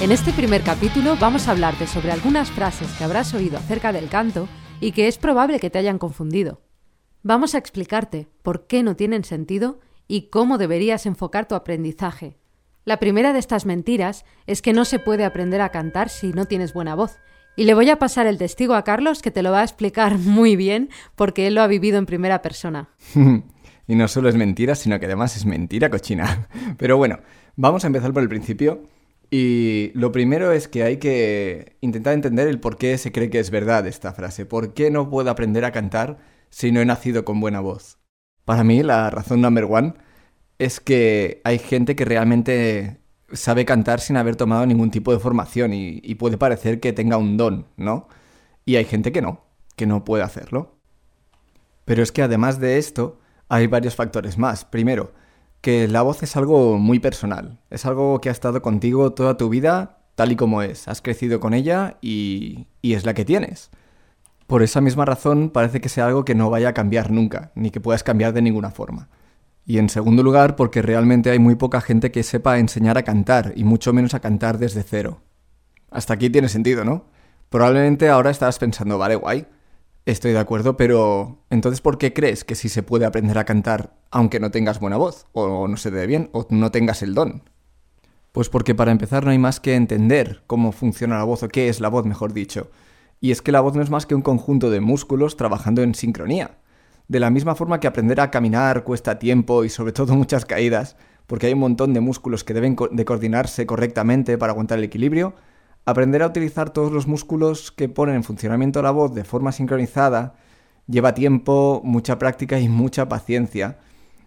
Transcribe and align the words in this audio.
En 0.00 0.12
este 0.12 0.32
primer 0.32 0.62
capítulo 0.62 1.16
vamos 1.18 1.48
a 1.48 1.50
hablarte 1.50 1.88
sobre 1.88 2.12
algunas 2.12 2.52
frases 2.52 2.88
que 2.92 3.02
habrás 3.02 3.34
oído 3.34 3.58
acerca 3.58 3.92
del 3.92 4.08
canto 4.08 4.48
y 4.80 4.92
que 4.92 5.08
es 5.08 5.18
probable 5.18 5.58
que 5.58 5.70
te 5.70 5.78
hayan 5.78 5.98
confundido. 5.98 6.62
Vamos 7.24 7.56
a 7.56 7.58
explicarte 7.58 8.28
por 8.42 8.68
qué 8.68 8.84
no 8.84 8.94
tienen 8.94 9.24
sentido 9.24 9.80
y 10.06 10.30
cómo 10.30 10.56
deberías 10.56 11.04
enfocar 11.04 11.48
tu 11.48 11.56
aprendizaje. 11.56 12.38
La 12.84 13.00
primera 13.00 13.32
de 13.32 13.40
estas 13.40 13.66
mentiras 13.66 14.24
es 14.46 14.62
que 14.62 14.72
no 14.72 14.84
se 14.84 15.00
puede 15.00 15.24
aprender 15.24 15.60
a 15.60 15.70
cantar 15.70 16.10
si 16.10 16.28
no 16.28 16.44
tienes 16.44 16.72
buena 16.72 16.94
voz, 16.94 17.18
y 17.56 17.64
le 17.64 17.74
voy 17.74 17.90
a 17.90 17.98
pasar 17.98 18.28
el 18.28 18.38
testigo 18.38 18.74
a 18.74 18.84
Carlos, 18.84 19.20
que 19.20 19.32
te 19.32 19.42
lo 19.42 19.50
va 19.50 19.62
a 19.62 19.64
explicar 19.64 20.16
muy 20.18 20.54
bien, 20.54 20.90
porque 21.16 21.48
él 21.48 21.56
lo 21.56 21.62
ha 21.62 21.66
vivido 21.66 21.98
en 21.98 22.06
primera 22.06 22.40
persona. 22.40 22.90
y 23.88 23.96
no 23.96 24.06
solo 24.06 24.28
es 24.28 24.36
mentira, 24.36 24.76
sino 24.76 25.00
que 25.00 25.06
además 25.06 25.36
es 25.36 25.44
mentira 25.44 25.90
cochina. 25.90 26.46
Pero 26.78 26.96
bueno, 26.96 27.18
vamos 27.56 27.82
a 27.82 27.88
empezar 27.88 28.12
por 28.12 28.22
el 28.22 28.28
principio. 28.28 28.84
Y 29.30 29.90
lo 29.94 30.10
primero 30.10 30.52
es 30.52 30.68
que 30.68 30.84
hay 30.84 30.96
que 30.96 31.76
intentar 31.80 32.14
entender 32.14 32.48
el 32.48 32.60
por 32.60 32.76
qué 32.76 32.96
se 32.96 33.12
cree 33.12 33.28
que 33.28 33.38
es 33.38 33.50
verdad 33.50 33.86
esta 33.86 34.12
frase. 34.12 34.46
¿Por 34.46 34.72
qué 34.72 34.90
no 34.90 35.10
puedo 35.10 35.30
aprender 35.30 35.64
a 35.64 35.72
cantar 35.72 36.18
si 36.48 36.72
no 36.72 36.80
he 36.80 36.86
nacido 36.86 37.24
con 37.24 37.40
buena 37.40 37.60
voz? 37.60 37.98
Para 38.44 38.64
mí, 38.64 38.82
la 38.82 39.10
razón 39.10 39.42
number 39.42 39.64
one 39.64 39.94
es 40.58 40.80
que 40.80 41.42
hay 41.44 41.58
gente 41.58 41.94
que 41.94 42.06
realmente 42.06 43.00
sabe 43.32 43.64
cantar 43.66 44.00
sin 44.00 44.16
haber 44.16 44.36
tomado 44.36 44.64
ningún 44.64 44.90
tipo 44.90 45.12
de 45.12 45.18
formación 45.18 45.72
y, 45.74 46.14
puede 46.14 46.38
parecer 46.38 46.80
que 46.80 46.94
tenga 46.94 47.18
un 47.18 47.36
don, 47.36 47.66
¿no? 47.76 48.08
Y 48.64 48.76
hay 48.76 48.86
gente 48.86 49.12
que 49.12 49.20
no, 49.20 49.44
que 49.76 49.86
no 49.86 50.04
puede 50.04 50.22
hacerlo. 50.24 50.78
Pero 51.84 52.02
es 52.02 52.12
que 52.12 52.22
además 52.22 52.58
de 52.60 52.78
esto, 52.78 53.20
hay 53.48 53.66
varios 53.66 53.94
factores 53.94 54.38
más. 54.38 54.64
Primero, 54.64 55.12
que 55.60 55.88
la 55.88 56.02
voz 56.02 56.22
es 56.22 56.36
algo 56.36 56.78
muy 56.78 56.98
personal, 56.98 57.60
es 57.70 57.86
algo 57.86 58.20
que 58.20 58.28
ha 58.28 58.32
estado 58.32 58.62
contigo 58.62 59.12
toda 59.12 59.36
tu 59.36 59.48
vida 59.48 59.98
tal 60.14 60.32
y 60.32 60.36
como 60.36 60.62
es, 60.62 60.88
has 60.88 61.00
crecido 61.00 61.38
con 61.38 61.54
ella 61.54 61.96
y, 62.00 62.66
y 62.82 62.94
es 62.94 63.06
la 63.06 63.14
que 63.14 63.24
tienes. 63.24 63.70
Por 64.48 64.62
esa 64.62 64.80
misma 64.80 65.04
razón 65.04 65.50
parece 65.50 65.80
que 65.80 65.88
sea 65.88 66.06
algo 66.06 66.24
que 66.24 66.34
no 66.34 66.50
vaya 66.50 66.70
a 66.70 66.74
cambiar 66.74 67.10
nunca, 67.12 67.52
ni 67.54 67.70
que 67.70 67.80
puedas 67.80 68.02
cambiar 68.02 68.32
de 68.32 68.42
ninguna 68.42 68.70
forma. 68.70 69.08
Y 69.64 69.78
en 69.78 69.90
segundo 69.90 70.22
lugar, 70.22 70.56
porque 70.56 70.80
realmente 70.80 71.30
hay 71.30 71.38
muy 71.38 71.54
poca 71.54 71.82
gente 71.82 72.10
que 72.10 72.22
sepa 72.22 72.58
enseñar 72.58 72.96
a 72.96 73.02
cantar, 73.02 73.52
y 73.54 73.64
mucho 73.64 73.92
menos 73.92 74.14
a 74.14 74.20
cantar 74.20 74.58
desde 74.58 74.82
cero. 74.82 75.20
Hasta 75.90 76.14
aquí 76.14 76.30
tiene 76.30 76.48
sentido, 76.48 76.84
¿no? 76.84 77.04
Probablemente 77.50 78.08
ahora 78.08 78.30
estarás 78.30 78.58
pensando, 78.58 78.96
vale, 78.96 79.16
guay, 79.16 79.46
estoy 80.12 80.32
de 80.32 80.38
acuerdo, 80.38 80.76
pero 80.76 81.44
entonces 81.50 81.80
¿por 81.80 81.98
qué 81.98 82.12
crees 82.12 82.44
que 82.44 82.54
sí 82.54 82.68
se 82.68 82.82
puede 82.82 83.04
aprender 83.04 83.36
a 83.38 83.44
cantar 83.44 83.94
aunque 84.10 84.40
no 84.40 84.50
tengas 84.50 84.80
buena 84.80 84.96
voz, 84.96 85.26
o 85.32 85.68
no 85.68 85.76
se 85.76 85.90
dé 85.90 86.06
bien, 86.06 86.30
o 86.32 86.46
no 86.50 86.70
tengas 86.70 87.02
el 87.02 87.14
don? 87.14 87.42
Pues 88.32 88.48
porque 88.48 88.74
para 88.74 88.90
empezar 88.90 89.24
no 89.24 89.30
hay 89.30 89.38
más 89.38 89.60
que 89.60 89.74
entender 89.74 90.42
cómo 90.46 90.72
funciona 90.72 91.18
la 91.18 91.24
voz, 91.24 91.42
o 91.42 91.48
qué 91.48 91.68
es 91.68 91.80
la 91.80 91.88
voz, 91.88 92.06
mejor 92.06 92.32
dicho. 92.32 92.70
Y 93.20 93.32
es 93.32 93.42
que 93.42 93.52
la 93.52 93.60
voz 93.60 93.74
no 93.74 93.82
es 93.82 93.90
más 93.90 94.06
que 94.06 94.14
un 94.14 94.22
conjunto 94.22 94.70
de 94.70 94.80
músculos 94.80 95.36
trabajando 95.36 95.82
en 95.82 95.94
sincronía. 95.94 96.58
De 97.08 97.20
la 97.20 97.30
misma 97.30 97.54
forma 97.54 97.80
que 97.80 97.86
aprender 97.86 98.20
a 98.20 98.30
caminar 98.30 98.84
cuesta 98.84 99.18
tiempo 99.18 99.64
y 99.64 99.68
sobre 99.68 99.92
todo 99.92 100.14
muchas 100.14 100.46
caídas, 100.46 100.96
porque 101.26 101.46
hay 101.46 101.52
un 101.52 101.60
montón 101.60 101.92
de 101.92 102.00
músculos 102.00 102.44
que 102.44 102.54
deben 102.54 102.76
de 102.90 103.04
coordinarse 103.04 103.66
correctamente 103.66 104.38
para 104.38 104.52
aguantar 104.52 104.78
el 104.78 104.84
equilibrio, 104.84 105.34
aprender 105.84 106.22
a 106.22 106.26
utilizar 106.26 106.70
todos 106.70 106.92
los 106.92 107.06
músculos 107.06 107.72
que 107.72 107.88
ponen 107.88 108.16
en 108.16 108.24
funcionamiento 108.24 108.82
la 108.82 108.90
voz 108.90 109.14
de 109.14 109.24
forma 109.24 109.52
sincronizada 109.52 110.34
lleva 110.88 111.14
tiempo, 111.14 111.80
mucha 111.84 112.18
práctica 112.18 112.58
y 112.58 112.68
mucha 112.68 113.08
paciencia. 113.08 113.78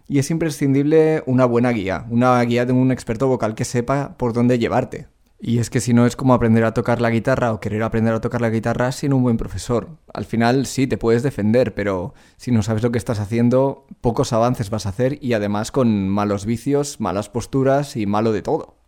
Y 0.08 0.18
es 0.18 0.30
imprescindible 0.30 1.22
una 1.26 1.44
buena 1.44 1.70
guía, 1.70 2.06
una 2.10 2.40
guía 2.42 2.66
de 2.66 2.72
un 2.72 2.90
experto 2.90 3.28
vocal 3.28 3.54
que 3.54 3.64
sepa 3.64 4.16
por 4.16 4.32
dónde 4.32 4.58
llevarte. 4.58 5.08
Y 5.44 5.58
es 5.58 5.70
que 5.70 5.80
si 5.80 5.92
no 5.92 6.06
es 6.06 6.14
como 6.14 6.34
aprender 6.34 6.62
a 6.64 6.72
tocar 6.72 7.00
la 7.00 7.10
guitarra 7.10 7.52
o 7.52 7.58
querer 7.58 7.82
aprender 7.82 8.14
a 8.14 8.20
tocar 8.20 8.40
la 8.40 8.50
guitarra 8.50 8.92
sin 8.92 9.12
un 9.12 9.24
buen 9.24 9.36
profesor. 9.36 9.98
Al 10.14 10.24
final 10.24 10.66
sí, 10.66 10.86
te 10.86 10.98
puedes 10.98 11.24
defender, 11.24 11.74
pero 11.74 12.14
si 12.36 12.52
no 12.52 12.62
sabes 12.62 12.84
lo 12.84 12.92
que 12.92 12.98
estás 12.98 13.18
haciendo, 13.18 13.86
pocos 14.00 14.32
avances 14.32 14.70
vas 14.70 14.86
a 14.86 14.90
hacer 14.90 15.18
y 15.20 15.32
además 15.32 15.72
con 15.72 16.08
malos 16.08 16.46
vicios, 16.46 17.00
malas 17.00 17.28
posturas 17.28 17.96
y 17.96 18.06
malo 18.06 18.30
de 18.30 18.42
todo. 18.42 18.81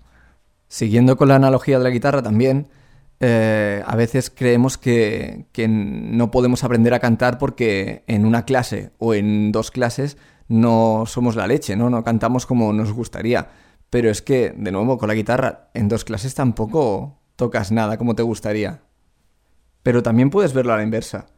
Siguiendo 0.69 1.16
con 1.16 1.28
la 1.28 1.36
analogía 1.36 1.78
de 1.78 1.84
la 1.84 1.91
guitarra 1.91 2.22
también, 2.22 2.69
eh, 3.20 3.82
a 3.86 3.97
veces 3.97 4.30
creemos 4.30 4.76
que, 4.76 5.47
que 5.52 5.69
no 5.69 6.30
podemos 6.30 6.64
aprender 6.64 6.94
a 6.94 7.00
cantar 7.00 7.38
porque 7.38 8.04
en 8.06 8.26
una 8.26 8.44
clase 8.44 8.92
o 8.98 9.14
en 9.14 9.53
dos 9.53 9.70
clases 9.70 10.16
no 10.48 11.04
somos 11.06 11.36
la 11.36 11.47
leche, 11.47 11.76
¿no? 11.76 11.91
No 11.91 12.04
cantamos 12.04 12.44
como 12.47 12.72
nos 12.72 12.92
gustaría 12.92 13.48
pero 13.94 14.10
es 14.10 14.22
que, 14.22 14.53
de 14.56 14.72
nuevo, 14.72 14.98
con 14.98 15.06
la 15.06 15.14
guitarra, 15.14 15.70
en 15.72 15.86
dos 15.86 16.04
clases 16.04 16.34
tampoco 16.34 17.20
tocas 17.36 17.70
nada 17.70 17.97
como 17.97 18.16
te 18.16 18.24
gustaría. 18.24 18.82
Pero 19.84 20.03
también 20.03 20.30
puedes 20.30 20.53
verlo 20.53 20.72
a 20.72 20.78
la 20.78 20.82
inversa. 20.82 21.28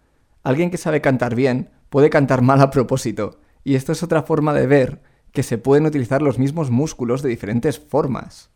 Alguien 0.42 0.70
que 0.70 0.78
sabe 0.78 1.03
cantar 1.03 1.34
bien 1.34 1.69
puede 1.91 2.09
cantar 2.09 2.41
mal 2.41 2.62
a 2.62 2.70
propósito, 2.70 3.41
y 3.62 3.75
esto 3.75 3.92
es 3.92 4.03
otra 4.03 4.22
forma 4.22 4.54
de 4.54 4.66
ver 4.66 5.03
que 5.32 5.42
se 5.42 5.59
pueden 5.59 5.84
utilizar 5.84 6.22
los 6.22 6.38
mismos 6.38 6.70
músculos 6.70 7.20
de 7.20 7.28
diferentes 7.28 7.78
formas. 7.78 8.48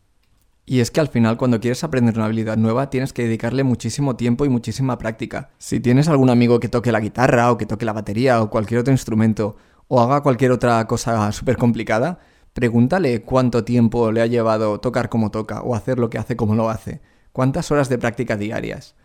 Y 0.65 0.79
es 0.79 0.91
que 0.91 0.99
al 0.99 1.07
final 1.07 1.37
cuando 1.37 1.59
quieres 1.59 1.83
aprender 1.83 2.15
una 2.15 2.25
habilidad 2.25 2.57
nueva 2.57 2.89
tienes 2.89 3.13
que 3.13 3.23
dedicarle 3.23 3.63
muchísimo 3.63 4.15
tiempo 4.15 4.45
y 4.45 4.49
muchísima 4.49 4.97
práctica. 4.97 5.49
Si 5.57 5.79
tienes 5.79 6.07
algún 6.07 6.29
amigo 6.29 6.59
que 6.59 6.69
toque 6.69 6.91
la 6.91 6.99
guitarra 6.99 7.51
o 7.51 7.57
que 7.57 7.65
toque 7.65 7.85
la 7.85 7.93
batería 7.93 8.41
o 8.41 8.49
cualquier 8.49 8.81
otro 8.81 8.93
instrumento 8.93 9.57
o 9.87 9.99
haga 10.01 10.21
cualquier 10.21 10.51
otra 10.51 10.85
cosa 10.87 11.31
súper 11.31 11.57
complicada, 11.57 12.19
Pregúntale 12.53 13.21
cuánto 13.21 13.63
tiempo 13.63 14.11
le 14.11 14.21
ha 14.21 14.25
llevado 14.25 14.79
tocar 14.81 15.07
como 15.07 15.31
toca 15.31 15.61
o 15.61 15.73
hacer 15.73 15.99
lo 15.99 16.09
que 16.09 16.17
hace 16.17 16.35
como 16.35 16.55
lo 16.55 16.69
hace. 16.69 17.01
¿Cuántas 17.31 17.71
horas 17.71 17.87
de 17.87 17.97
práctica 17.97 18.35
diarias? 18.35 18.95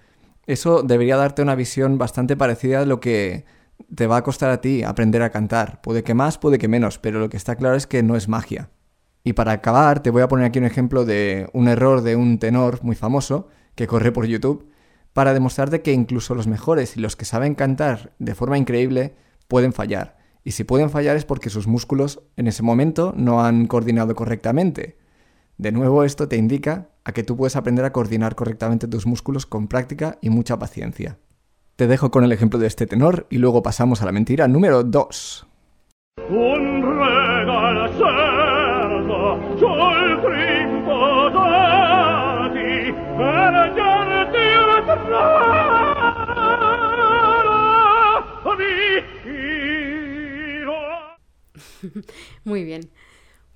Eso 0.47 0.83
debería 0.83 1.17
darte 1.17 1.43
una 1.43 1.55
visión 1.55 1.97
bastante 1.97 2.37
parecida 2.37 2.81
a 2.81 2.87
lo 2.87 2.99
que 2.99 3.45
te 3.95 4.09
va 4.09 4.17
a 4.17 4.25
costar 4.25 4.51
a 4.51 4.61
ti 4.61 4.83
aprender 4.83 5.23
a 5.23 5.31
cantar. 5.31 5.81
Puede 5.81 6.03
que 6.03 6.15
más, 6.15 6.39
puede 6.39 6.59
que 6.59 6.67
menos, 6.67 6.99
pero 6.99 7.21
lo 7.21 7.29
que 7.29 7.37
está 7.37 7.55
claro 7.55 7.77
es 7.77 7.87
que 7.87 8.03
no 8.03 8.17
es 8.17 8.27
magia. 8.29 8.71
Y 9.27 9.33
para 9.33 9.51
acabar, 9.51 10.05
te 10.05 10.11
voy 10.11 10.23
a 10.23 10.29
poner 10.29 10.47
aquí 10.47 10.61
un 10.61 10.67
ejemplo 10.67 11.05
de 11.05 11.51
un 11.53 11.67
error 11.67 12.03
de 12.03 12.15
un 12.15 12.39
tenor 12.39 12.85
muy 12.85 12.95
famoso 12.95 13.49
que 13.75 13.89
corre 13.89 14.13
por 14.13 14.25
YouTube 14.25 14.71
para 15.13 15.35
demostrarte 15.35 15.83
que 15.83 15.93
incluso 15.93 16.37
los 16.37 16.47
mejores 16.47 16.97
y 16.97 17.01
los 17.01 17.17
que 17.17 17.25
saben 17.25 17.57
cantar 17.57 18.13
de 18.21 18.37
forma 18.37 18.57
increíble 18.57 19.17
pueden 19.49 19.73
fallar. 19.73 20.17
Y 20.45 20.53
si 20.53 20.63
pueden 20.63 20.91
fallar 20.91 21.17
es 21.17 21.25
porque 21.25 21.51
sus 21.51 21.67
músculos 21.67 22.23
en 22.37 22.47
ese 22.47 22.63
momento 22.63 23.15
no 23.17 23.45
han 23.45 23.67
coordinado 23.67 24.15
correctamente. 24.15 24.97
De 25.59 25.73
nuevo, 25.73 26.05
esto 26.05 26.29
te 26.29 26.37
indica 26.37 26.91
a 27.03 27.11
que 27.11 27.25
tú 27.25 27.37
puedes 27.37 27.57
aprender 27.57 27.85
a 27.85 27.93
coordinar 27.93 28.37
correctamente 28.37 28.87
tus 28.87 29.09
músculos 29.09 29.45
con 29.45 29.67
práctica 29.67 30.19
y 30.23 30.31
mucha 30.31 30.57
paciencia. 30.57 31.19
Te 31.75 31.89
dejo 31.89 32.13
con 32.13 32.23
el 32.23 32.31
ejemplo 32.31 32.61
de 32.61 32.69
este 32.69 32.87
tenor 32.87 33.27
y 33.29 33.39
luego 33.39 33.61
pasamos 33.65 34.03
a 34.03 34.07
la 34.07 34.13
mentira 34.13 34.47
número 34.47 34.85
2. 34.85 35.49
Muy 52.45 52.65
bien. 52.65 52.91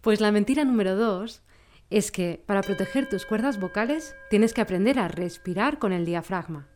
Pues 0.00 0.20
la 0.20 0.32
mentira 0.32 0.64
número 0.64 0.96
dos 0.96 1.42
es 1.90 2.10
que 2.10 2.42
para 2.46 2.62
proteger 2.62 3.08
tus 3.08 3.26
cuerdas 3.26 3.60
vocales 3.60 4.14
tienes 4.30 4.54
que 4.54 4.60
aprender 4.60 4.98
a 4.98 5.08
respirar 5.08 5.78
con 5.78 5.92
el 5.92 6.04
diafragma. 6.04 6.68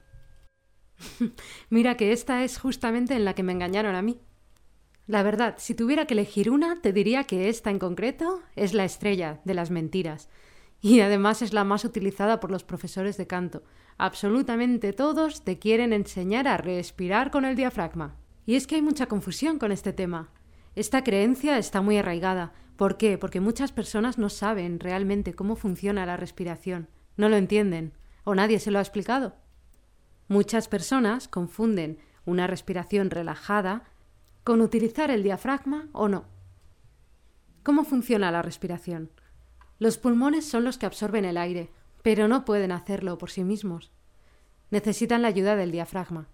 Mira 1.70 1.96
que 1.96 2.12
esta 2.12 2.44
es 2.44 2.58
justamente 2.58 3.14
en 3.14 3.24
la 3.24 3.34
que 3.34 3.42
me 3.42 3.52
engañaron 3.52 3.94
a 3.94 4.02
mí. 4.02 4.20
La 5.06 5.22
verdad, 5.22 5.56
si 5.58 5.74
tuviera 5.74 6.06
que 6.06 6.14
elegir 6.14 6.50
una, 6.50 6.80
te 6.80 6.92
diría 6.92 7.24
que 7.24 7.48
esta 7.48 7.70
en 7.70 7.78
concreto 7.78 8.40
es 8.56 8.72
la 8.72 8.84
estrella 8.84 9.40
de 9.44 9.54
las 9.54 9.70
mentiras. 9.70 10.30
Y 10.80 11.00
además 11.00 11.42
es 11.42 11.52
la 11.52 11.64
más 11.64 11.84
utilizada 11.84 12.40
por 12.40 12.50
los 12.50 12.64
profesores 12.64 13.16
de 13.16 13.26
canto. 13.26 13.62
Absolutamente 13.98 14.92
todos 14.92 15.44
te 15.44 15.58
quieren 15.58 15.92
enseñar 15.92 16.48
a 16.48 16.56
respirar 16.56 17.30
con 17.30 17.44
el 17.44 17.54
diafragma. 17.54 18.16
Y 18.46 18.56
es 18.56 18.66
que 18.66 18.76
hay 18.76 18.82
mucha 18.82 19.06
confusión 19.06 19.58
con 19.58 19.72
este 19.72 19.92
tema. 19.92 20.30
Esta 20.74 21.04
creencia 21.04 21.58
está 21.58 21.82
muy 21.82 21.98
arraigada. 21.98 22.52
¿Por 22.76 22.96
qué? 22.96 23.18
Porque 23.18 23.40
muchas 23.40 23.72
personas 23.72 24.18
no 24.18 24.28
saben 24.28 24.80
realmente 24.80 25.34
cómo 25.34 25.54
funciona 25.54 26.06
la 26.06 26.16
respiración. 26.16 26.88
No 27.16 27.28
lo 27.28 27.36
entienden. 27.36 27.92
¿O 28.24 28.34
nadie 28.34 28.58
se 28.58 28.70
lo 28.70 28.78
ha 28.78 28.82
explicado? 28.82 29.36
Muchas 30.28 30.66
personas 30.68 31.28
confunden 31.28 31.98
una 32.24 32.46
respiración 32.46 33.10
relajada 33.10 33.84
con 34.44 34.60
utilizar 34.60 35.10
el 35.10 35.22
diafragma 35.22 35.88
o 35.92 36.08
no. 36.08 36.26
¿Cómo 37.62 37.84
funciona 37.84 38.30
la 38.30 38.42
respiración? 38.42 39.10
Los 39.78 39.96
pulmones 39.96 40.44
son 40.44 40.64
los 40.64 40.76
que 40.76 40.84
absorben 40.86 41.24
el 41.24 41.38
aire, 41.38 41.70
pero 42.02 42.28
no 42.28 42.44
pueden 42.44 42.70
hacerlo 42.70 43.16
por 43.16 43.30
sí 43.30 43.42
mismos. 43.42 43.90
Necesitan 44.70 45.22
la 45.22 45.28
ayuda 45.28 45.56
del 45.56 45.72
diafragma. 45.72 46.28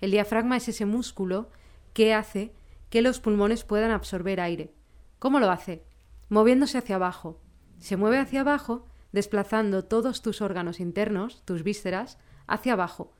El 0.00 0.10
diafragma 0.10 0.56
es 0.56 0.68
ese 0.68 0.86
músculo 0.86 1.50
que 1.92 2.14
hace 2.14 2.52
que 2.88 3.02
los 3.02 3.20
pulmones 3.20 3.64
puedan 3.64 3.90
absorber 3.90 4.40
aire. 4.40 4.72
¿Cómo 5.18 5.38
lo 5.38 5.50
hace? 5.50 5.84
Moviéndose 6.30 6.78
hacia 6.78 6.96
abajo. 6.96 7.40
Se 7.78 7.96
mueve 7.96 8.18
hacia 8.18 8.40
abajo, 8.40 8.86
desplazando 9.12 9.84
todos 9.84 10.22
tus 10.22 10.40
órganos 10.40 10.80
internos, 10.80 11.42
tus 11.44 11.62
vísceras, 11.62 12.18
hacia 12.46 12.72
abajo. 12.72 13.12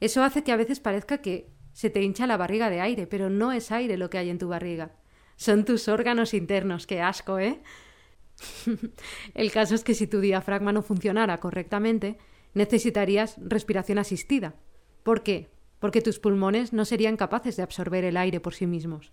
Eso 0.00 0.22
hace 0.22 0.44
que 0.44 0.52
a 0.52 0.56
veces 0.56 0.80
parezca 0.80 1.18
que 1.18 1.50
se 1.76 1.90
te 1.90 2.00
hincha 2.00 2.26
la 2.26 2.38
barriga 2.38 2.70
de 2.70 2.80
aire, 2.80 3.06
pero 3.06 3.28
no 3.28 3.52
es 3.52 3.70
aire 3.70 3.98
lo 3.98 4.08
que 4.08 4.16
hay 4.16 4.30
en 4.30 4.38
tu 4.38 4.48
barriga. 4.48 4.92
Son 5.36 5.66
tus 5.66 5.88
órganos 5.88 6.32
internos. 6.32 6.86
Qué 6.86 7.02
asco, 7.02 7.38
¿eh? 7.38 7.60
El 9.34 9.52
caso 9.52 9.74
es 9.74 9.84
que 9.84 9.92
si 9.92 10.06
tu 10.06 10.20
diafragma 10.20 10.72
no 10.72 10.80
funcionara 10.80 11.36
correctamente, 11.36 12.16
necesitarías 12.54 13.36
respiración 13.38 13.98
asistida. 13.98 14.54
¿Por 15.02 15.22
qué? 15.22 15.50
Porque 15.78 16.00
tus 16.00 16.18
pulmones 16.18 16.72
no 16.72 16.86
serían 16.86 17.18
capaces 17.18 17.58
de 17.58 17.64
absorber 17.64 18.04
el 18.04 18.16
aire 18.16 18.40
por 18.40 18.54
sí 18.54 18.66
mismos. 18.66 19.12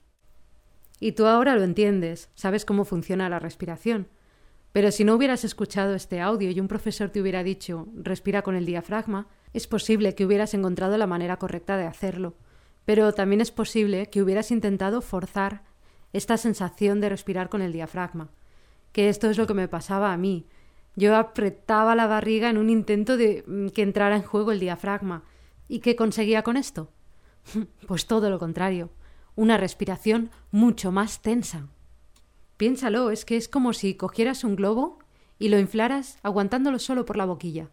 Y 1.02 1.12
tú 1.12 1.26
ahora 1.26 1.58
lo 1.58 1.64
entiendes, 1.64 2.30
sabes 2.34 2.64
cómo 2.64 2.86
funciona 2.86 3.28
la 3.28 3.40
respiración. 3.40 4.08
Pero 4.72 4.90
si 4.94 5.04
no 5.04 5.16
hubieras 5.16 5.44
escuchado 5.44 5.96
este 5.96 6.22
audio 6.22 6.50
y 6.50 6.62
un 6.62 6.70
profesor 6.70 7.10
te 7.10 7.20
hubiera 7.20 7.44
dicho 7.44 7.90
respira 7.94 8.42
con 8.42 8.56
el 8.56 8.66
diafragma, 8.66 9.28
es 9.52 9.68
posible 9.68 10.16
que 10.16 10.26
hubieras 10.26 10.54
encontrado 10.54 10.98
la 10.98 11.08
manera 11.08 11.36
correcta 11.36 11.76
de 11.76 11.88
hacerlo. 11.88 12.36
Pero 12.86 13.14
también 13.14 13.42
es 13.42 13.52
posible 13.52 14.10
que 14.10 14.22
hubieras 14.22 14.52
intentado 14.52 15.02
forzar 15.02 15.64
esta 16.12 16.38
sensación 16.38 17.00
de 17.02 17.10
respirar 17.10 17.50
con 17.50 17.62
el 17.62 17.74
diafragma 17.74 18.30
que 18.94 19.10
esto 19.10 19.30
es 19.30 19.38
lo 19.38 19.46
que 19.46 19.54
me 19.54 19.68
pasaba 19.68 20.14
a 20.14 20.18
mí. 20.18 20.46
Yo 20.96 21.18
apretaba 21.18 21.96
la 21.96 22.08
barriga 22.08 22.50
en 22.50 22.58
un 22.58 22.70
intento 22.70 23.18
de 23.18 23.44
mm, 23.46 23.70
que 23.70 23.82
entrara 23.82 24.16
en 24.16 24.22
juego 24.22 24.54
el 24.54 24.60
diafragma. 24.62 25.24
¿Y 25.68 25.80
qué 25.80 25.98
conseguía 25.98 26.44
con 26.44 26.56
esto? 26.56 26.90
Pues 27.88 28.06
todo 28.06 28.30
lo 28.30 28.40
contrario, 28.40 28.92
una 29.36 29.58
respiración 29.58 30.30
mucho 30.52 30.92
más 30.92 31.22
tensa. 31.22 31.68
Piénsalo, 32.56 33.10
es 33.10 33.26
que 33.26 33.36
es 33.36 33.50
como 33.50 33.74
si 33.74 33.96
cogieras 33.96 34.44
un 34.46 34.56
globo 34.56 35.00
y 35.40 35.50
lo 35.50 35.60
inflaras 35.60 36.20
aguantándolo 36.22 36.80
solo 36.80 37.04
por 37.04 37.18
la 37.18 37.26
boquilla, 37.26 37.70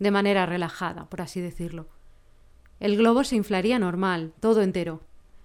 de 0.00 0.10
manera 0.10 0.46
relajada, 0.46 1.08
por 1.08 1.20
así 1.20 1.40
decirlo. 1.40 1.86
El 2.84 2.98
globo 2.98 3.24
se 3.24 3.34
inflaría 3.34 3.78
normal, 3.78 4.34
todo 4.40 4.60
entero, 4.60 5.00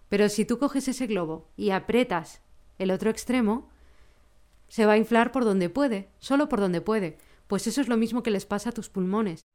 pero 0.09 0.27
si 0.27 0.43
tú 0.43 0.59
coges 0.59 0.89
ese 0.89 1.07
globo 1.07 1.47
y 1.55 1.69
aprietas 1.69 2.41
el 2.79 2.91
otro 2.91 3.09
extremo, 3.09 3.69
se 4.67 4.85
va 4.85 4.91
a 4.91 4.97
inflar 4.97 5.31
por 5.31 5.45
donde 5.45 5.69
puede, 5.69 6.09
solo 6.19 6.49
por 6.49 6.59
donde 6.59 6.81
puede, 6.81 7.17
pues 7.47 7.65
eso 7.65 7.79
es 7.79 7.87
lo 7.87 7.95
mismo 7.95 8.23
que 8.23 8.29
les 8.29 8.45
pasa 8.45 8.71
a 8.71 8.73
tus 8.73 8.89
pulmones. 8.89 9.45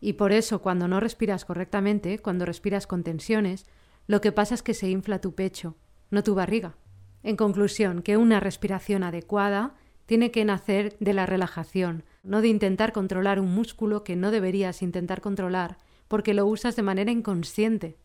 Y 0.00 0.14
por 0.14 0.32
eso, 0.32 0.62
cuando 0.62 0.88
no 0.88 0.98
respiras 0.98 1.44
correctamente, 1.44 2.20
cuando 2.20 2.46
respiras 2.46 2.86
con 2.86 3.02
tensiones, 3.02 3.66
lo 4.06 4.22
que 4.22 4.32
pasa 4.32 4.54
es 4.54 4.62
que 4.62 4.72
se 4.72 4.88
infla 4.88 5.20
tu 5.20 5.34
pecho, 5.34 5.76
no 6.10 6.22
tu 6.22 6.34
barriga. 6.34 6.78
En 7.22 7.36
conclusión, 7.36 8.00
que 8.00 8.16
una 8.16 8.40
respiración 8.40 9.02
adecuada 9.02 9.74
tiene 10.06 10.30
que 10.30 10.46
nacer 10.46 10.96
de 11.00 11.12
la 11.12 11.26
relajación, 11.26 12.04
no 12.22 12.40
de 12.40 12.48
intentar 12.48 12.94
controlar 12.94 13.40
un 13.40 13.54
músculo 13.54 14.04
que 14.04 14.16
no 14.16 14.30
deberías 14.30 14.80
intentar 14.80 15.20
controlar, 15.20 15.76
porque 16.08 16.34
lo 16.34 16.46
usas 16.46 16.76
de 16.76 16.82
manera 16.82 17.10
inconsciente. 17.10 17.96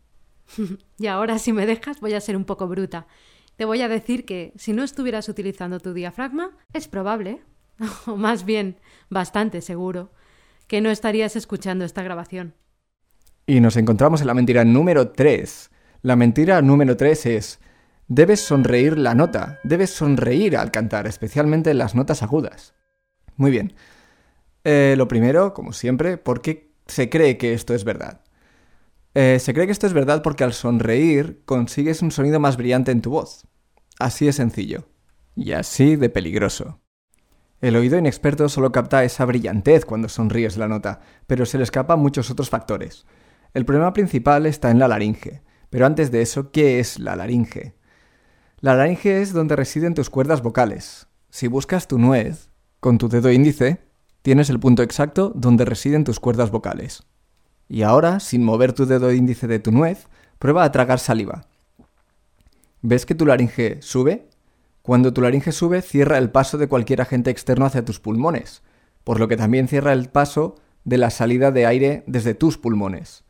y 0.98 1.08
ahora, 1.08 1.40
si 1.40 1.54
me 1.54 1.66
dejas, 1.66 2.00
voy 2.00 2.14
a 2.14 2.22
ser 2.22 2.36
un 2.36 2.46
poco 2.46 2.68
bruta 2.68 3.08
te 3.62 3.66
voy 3.66 3.84
a 3.84 3.88
decir 3.88 4.26
que 4.26 4.54
si 4.56 4.74
no 4.74 4.84
estuvieras 4.84 5.30
utilizando 5.30 5.80
tu 5.80 5.94
diafragma, 5.94 6.50
es 6.74 6.88
probable, 6.88 7.44
o 8.08 8.16
más 8.16 8.44
bien 8.44 8.78
bastante 9.12 9.62
seguro, 9.62 10.12
que 10.66 10.82
no 10.82 10.90
estarías 10.90 11.36
escuchando 11.36 11.86
esta 11.86 12.02
grabación. 12.02 12.56
Y 13.46 13.60
nos 13.60 13.78
encontramos 13.78 14.22
en 14.22 14.26
la 14.28 14.34
mentira 14.34 14.66
número 14.66 15.10
3. 15.10 15.70
La 16.02 16.16
mentira 16.16 16.60
número 16.64 16.98
3 16.98 17.26
es, 17.28 17.60
debes 18.08 18.40
sonreír 18.40 18.98
la 18.98 19.14
nota, 19.14 19.60
debes 19.64 19.92
sonreír 19.92 20.58
al 20.58 20.72
cantar, 20.72 21.06
especialmente 21.06 21.70
en 21.70 21.78
las 21.78 21.94
notas 21.94 22.24
agudas. 22.24 22.74
Muy 23.36 23.52
bien. 23.52 23.74
Eh, 24.64 24.96
lo 24.98 25.08
primero, 25.08 25.54
como 25.54 25.72
siempre, 25.72 26.18
¿por 26.18 26.42
qué 26.42 26.71
se 26.92 27.10
cree 27.10 27.38
que 27.38 27.54
esto 27.54 27.74
es 27.74 27.84
verdad? 27.84 28.22
Eh, 29.14 29.40
se 29.40 29.54
cree 29.54 29.66
que 29.66 29.72
esto 29.72 29.88
es 29.88 29.94
verdad 29.94 30.22
porque 30.22 30.44
al 30.44 30.54
sonreír 30.54 31.42
consigues 31.46 32.02
un 32.02 32.12
sonido 32.12 32.40
más 32.40 32.58
brillante 32.58 32.92
en 32.92 33.02
tu 33.02 33.12
voz. 33.12 33.48
Así 34.00 34.26
de 34.26 34.34
sencillo. 34.34 34.88
Y 35.36 35.54
así 35.54 35.96
de 35.96 36.10
peligroso. 36.10 36.82
El 37.62 37.76
oído 37.76 37.98
inexperto 37.98 38.50
solo 38.50 38.72
capta 38.72 39.04
esa 39.04 39.26
brillantez 39.26 39.86
cuando 39.86 40.10
sonríes 40.10 40.58
la 40.58 40.68
nota, 40.68 41.02
pero 41.28 41.46
se 41.46 41.58
le 41.58 41.64
escapan 41.64 42.00
muchos 42.00 42.32
otros 42.32 42.50
factores. 42.50 43.06
El 43.54 43.66
problema 43.66 43.94
principal 43.94 44.46
está 44.46 44.72
en 44.72 44.80
la 44.80 44.88
laringe. 44.88 45.44
Pero 45.70 45.86
antes 45.86 46.12
de 46.12 46.22
eso, 46.22 46.52
¿qué 46.52 46.80
es 46.80 47.00
la 47.00 47.16
laringe? 47.16 47.76
La 48.60 48.76
laringe 48.76 49.22
es 49.22 49.34
donde 49.34 49.56
residen 49.56 49.94
tus 49.94 50.10
cuerdas 50.10 50.42
vocales. 50.42 51.08
Si 51.30 51.48
buscas 51.48 51.88
tu 51.88 51.98
nuez, 51.98 52.50
con 52.80 52.98
tu 52.98 53.08
dedo 53.08 53.32
índice, 53.32 53.80
tienes 54.22 54.50
el 54.50 54.60
punto 54.60 54.84
exacto 54.84 55.32
donde 55.36 55.66
residen 55.66 56.04
tus 56.04 56.20
cuerdas 56.20 56.52
vocales. 56.52 57.04
Y 57.68 57.84
ahora, 57.84 58.20
sin 58.20 58.44
mover 58.44 58.74
tu 58.74 58.86
dedo 58.86 59.12
índice 59.12 59.48
de 59.48 59.60
tu 59.60 59.72
nuez, 59.72 60.08
prueba 60.40 60.64
a 60.64 60.72
tragar 60.72 61.00
saliva. 61.00 61.46
¿Ves 62.82 63.06
que 63.06 63.16
tu 63.16 63.26
laringe 63.26 63.82
sube? 63.82 64.28
Cuando 64.82 65.14
tu 65.14 65.22
laringe 65.22 65.52
sube, 65.52 65.82
cierra 65.82 66.18
el 66.18 66.32
paso 66.32 66.58
de 66.58 66.68
cualquier 66.68 67.02
agente 67.02 67.30
externo 67.30 67.66
hacia 67.66 67.86
tus 67.86 68.00
pulmones, 68.00 68.64
por 69.04 69.20
lo 69.20 69.28
que 69.28 69.38
también 69.38 69.68
cierra 69.68 69.94
el 69.94 70.10
paso 70.10 70.56
de 70.84 70.98
la 70.98 71.12
salida 71.12 71.52
de 71.52 71.66
aire 71.66 72.04
desde 72.08 72.34
tus 72.34 72.58
pulmones. 72.58 73.24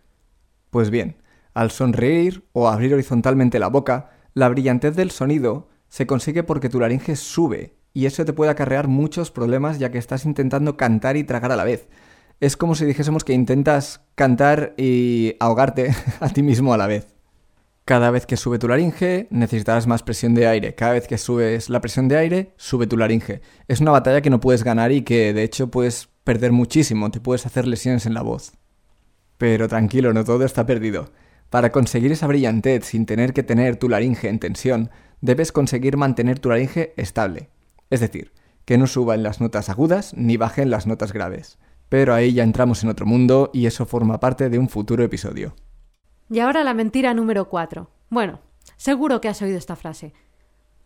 Pues 0.69 0.89
bien, 0.89 1.17
al 1.53 1.69
sonreír 1.69 2.45
o 2.53 2.69
abrir 2.69 2.93
horizontalmente 2.93 3.59
la 3.59 3.67
boca, 3.67 4.11
la 4.33 4.47
brillantez 4.47 4.95
del 4.95 5.11
sonido 5.11 5.67
se 5.89 6.07
consigue 6.07 6.43
porque 6.43 6.69
tu 6.69 6.79
laringe 6.79 7.17
sube, 7.17 7.75
y 7.93 8.05
eso 8.05 8.25
te 8.25 8.33
puede 8.33 8.51
acarrear 8.51 8.88
muchos 8.88 9.31
problemas 9.31 9.79
ya 9.79 9.91
que 9.91 9.97
estás 9.97 10.25
intentando 10.25 10.77
cantar 10.77 11.17
y 11.17 11.23
tragar 11.23 11.51
a 11.51 11.55
la 11.55 11.63
vez. 11.63 11.88
Es 12.39 12.57
como 12.57 12.75
si 12.75 12.86
dijésemos 12.86 13.24
que 13.24 13.33
intentas 13.33 14.01
cantar 14.15 14.74
y 14.77 15.36
ahogarte 15.39 15.93
a 16.19 16.29
ti 16.29 16.41
mismo 16.41 16.74
a 16.74 16.77
la 16.77 16.88
vez. 16.88 17.07
Cada 17.86 18.12
vez 18.12 18.25
que 18.25 18.38
sube 18.38 18.60
tu 18.60 18.67
laringe, 18.67 19.27
necesitarás 19.31 19.88
más 19.88 20.03
presión 20.03 20.33
de 20.33 20.48
aire. 20.48 20.75
Cada 20.75 20.93
vez 20.93 21.07
que 21.07 21.17
subes 21.17 21.69
la 21.69 21.81
presión 21.81 22.07
de 22.07 22.17
aire, 22.17 22.53
sube 22.55 22.88
tu 22.88 22.95
laringe. 22.95 23.41
Es 23.67 23.81
una 23.81 23.91
batalla 23.91 24.21
que 24.21 24.29
no 24.29 24.39
puedes 24.39 24.63
ganar 24.63 24.91
y 24.91 25.01
que 25.01 25.33
de 25.33 25.43
hecho 25.43 25.69
puedes 25.69 26.07
perder 26.24 26.51
muchísimo, 26.51 27.12
te 27.12 27.19
puedes 27.19 27.45
hacer 27.45 27.67
lesiones 27.67 28.05
en 28.05 28.13
la 28.13 28.21
voz. 28.21 28.53
Pero 29.38 29.67
tranquilo, 29.67 30.13
no 30.13 30.24
todo 30.24 30.45
está 30.45 30.65
perdido. 30.65 31.10
Para 31.50 31.71
conseguir 31.71 32.12
esa 32.12 32.27
brillantez 32.27 32.86
sin 32.86 33.05
tener 33.05 33.33
que 33.33 33.43
tener 33.43 33.75
tu 33.75 33.89
laringe 33.89 34.29
en 34.29 34.39
tensión, 34.39 34.89
debes 35.19 35.51
conseguir 35.51 35.98
mantener 35.98 36.39
tu 36.39 36.50
laringe 36.50 36.93
estable. 36.95 37.50
Es 37.91 38.00
decir, 38.00 38.31
que 38.65 38.79
no 38.79 38.88
suba 38.88 39.13
en 39.13 39.21
las 39.21 39.39
notas 39.41 39.69
agudas 39.69 40.13
ni 40.15 40.38
baje 40.38 40.63
en 40.63 40.71
las 40.71 40.88
notas 40.88 41.13
graves. 41.13 41.60
Pero 41.89 42.13
ahí 42.13 42.33
ya 42.33 42.43
entramos 42.43 42.83
en 42.83 42.89
otro 42.89 43.05
mundo 43.05 43.51
y 43.53 43.65
eso 43.65 43.86
forma 43.86 44.19
parte 44.19 44.50
de 44.50 44.57
un 44.57 44.69
futuro 44.69 45.03
episodio. 45.03 45.53
Y 46.29 46.39
ahora 46.39 46.63
la 46.63 46.74
mentira 46.74 47.13
número 47.13 47.50
cuatro. 47.50 47.91
Bueno, 48.10 48.39
seguro 48.77 49.19
que 49.19 49.27
has 49.27 49.41
oído 49.41 49.57
esta 49.57 49.75
frase. 49.75 50.13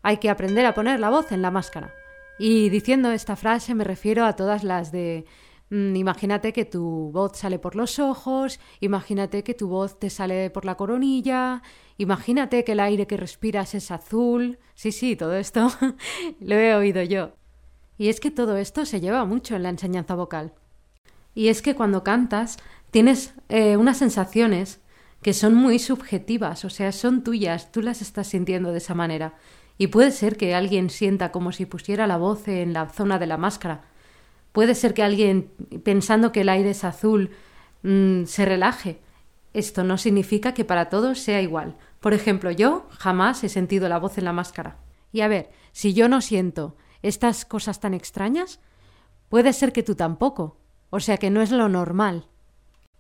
Hay 0.02 0.18
que 0.18 0.32
aprender 0.32 0.66
a 0.66 0.74
poner 0.74 1.00
la 1.00 1.12
voz 1.12 1.32
en 1.32 1.44
la 1.44 1.52
máscara. 1.52 1.94
Y 2.40 2.70
diciendo 2.70 3.12
esta 3.12 3.36
frase 3.36 3.76
me 3.76 3.84
refiero 3.84 4.26
a 4.26 4.36
todas 4.36 4.64
las 4.64 4.92
de 4.92 5.26
imagínate 5.70 6.54
que 6.54 6.66
tu 6.66 7.12
voz 7.12 7.38
sale 7.38 7.60
por 7.60 7.76
los 7.76 8.00
ojos, 8.00 8.60
imagínate 8.80 9.44
que 9.44 9.54
tu 9.54 9.68
voz 9.68 10.00
te 10.00 10.10
sale 10.10 10.50
por 10.50 10.66
la 10.66 10.76
coronilla, 10.76 11.62
imagínate 11.98 12.64
que 12.64 12.74
el 12.74 12.80
aire 12.80 13.08
que 13.08 13.18
respiras 13.18 13.76
es 13.76 13.92
azul. 13.92 14.60
Sí, 14.76 14.92
sí, 14.92 15.16
todo 15.16 15.36
esto 15.36 15.72
lo 16.40 16.56
he 16.56 16.76
oído 16.76 17.02
yo. 17.04 17.34
Y 17.98 18.10
es 18.10 18.20
que 18.20 18.32
todo 18.32 18.58
esto 18.58 18.86
se 18.86 19.00
lleva 19.00 19.26
mucho 19.26 19.56
en 19.56 19.64
la 19.64 19.70
enseñanza 19.70 20.16
vocal. 20.16 20.54
Y 21.34 21.48
es 21.48 21.62
que 21.62 21.76
cuando 21.76 22.04
cantas 22.04 22.58
tienes 22.92 23.34
eh, 23.50 23.78
unas 23.78 23.98
sensaciones 23.98 24.82
que 25.22 25.34
son 25.34 25.56
muy 25.56 25.80
subjetivas, 25.80 26.66
o 26.66 26.70
sea, 26.70 26.92
son 26.92 27.24
tuyas, 27.24 27.72
tú 27.72 27.82
las 27.82 28.02
estás 28.02 28.28
sintiendo 28.28 28.72
de 28.72 28.78
esa 28.78 28.94
manera. 28.94 29.34
Y 29.78 29.88
puede 29.88 30.12
ser 30.12 30.38
que 30.38 30.56
alguien 30.56 30.90
sienta 30.90 31.32
como 31.32 31.52
si 31.52 31.66
pusiera 31.66 32.08
la 32.08 32.18
voz 32.18 32.48
en 32.48 32.74
la 32.74 32.88
zona 32.90 33.20
de 33.20 33.28
la 33.28 33.38
máscara. 33.38 33.86
Puede 34.56 34.74
ser 34.74 34.94
que 34.94 35.04
alguien, 35.04 35.52
pensando 35.84 36.32
que 36.32 36.40
el 36.40 36.48
aire 36.48 36.70
es 36.70 36.86
azul, 36.86 37.32
mm, 37.84 38.24
se 38.24 38.46
relaje. 38.46 39.02
Esto 39.54 39.84
no 39.84 39.98
significa 39.98 40.54
que 40.54 40.64
para 40.64 40.88
todos 40.88 41.20
sea 41.20 41.42
igual. 41.42 41.76
Por 42.00 42.14
ejemplo, 42.14 42.52
yo 42.52 42.88
jamás 42.90 43.44
he 43.44 43.50
sentido 43.50 43.90
la 43.90 44.00
voz 44.00 44.18
en 44.18 44.24
la 44.24 44.32
máscara. 44.32 44.78
Y 45.12 45.20
a 45.20 45.28
ver, 45.28 45.50
si 45.74 45.94
yo 45.94 46.08
no 46.08 46.22
siento 46.22 46.78
estas 47.02 47.44
cosas 47.44 47.82
tan 47.82 47.94
extrañas, 47.94 48.62
puede 49.28 49.52
ser 49.52 49.74
que 49.74 49.84
tú 49.84 49.96
tampoco. 49.96 50.58
o 50.90 51.02
sea 51.02 51.18
que 51.18 51.30
no 51.30 51.42
es 51.42 51.52
lo 51.52 51.68
normal. 51.68 52.30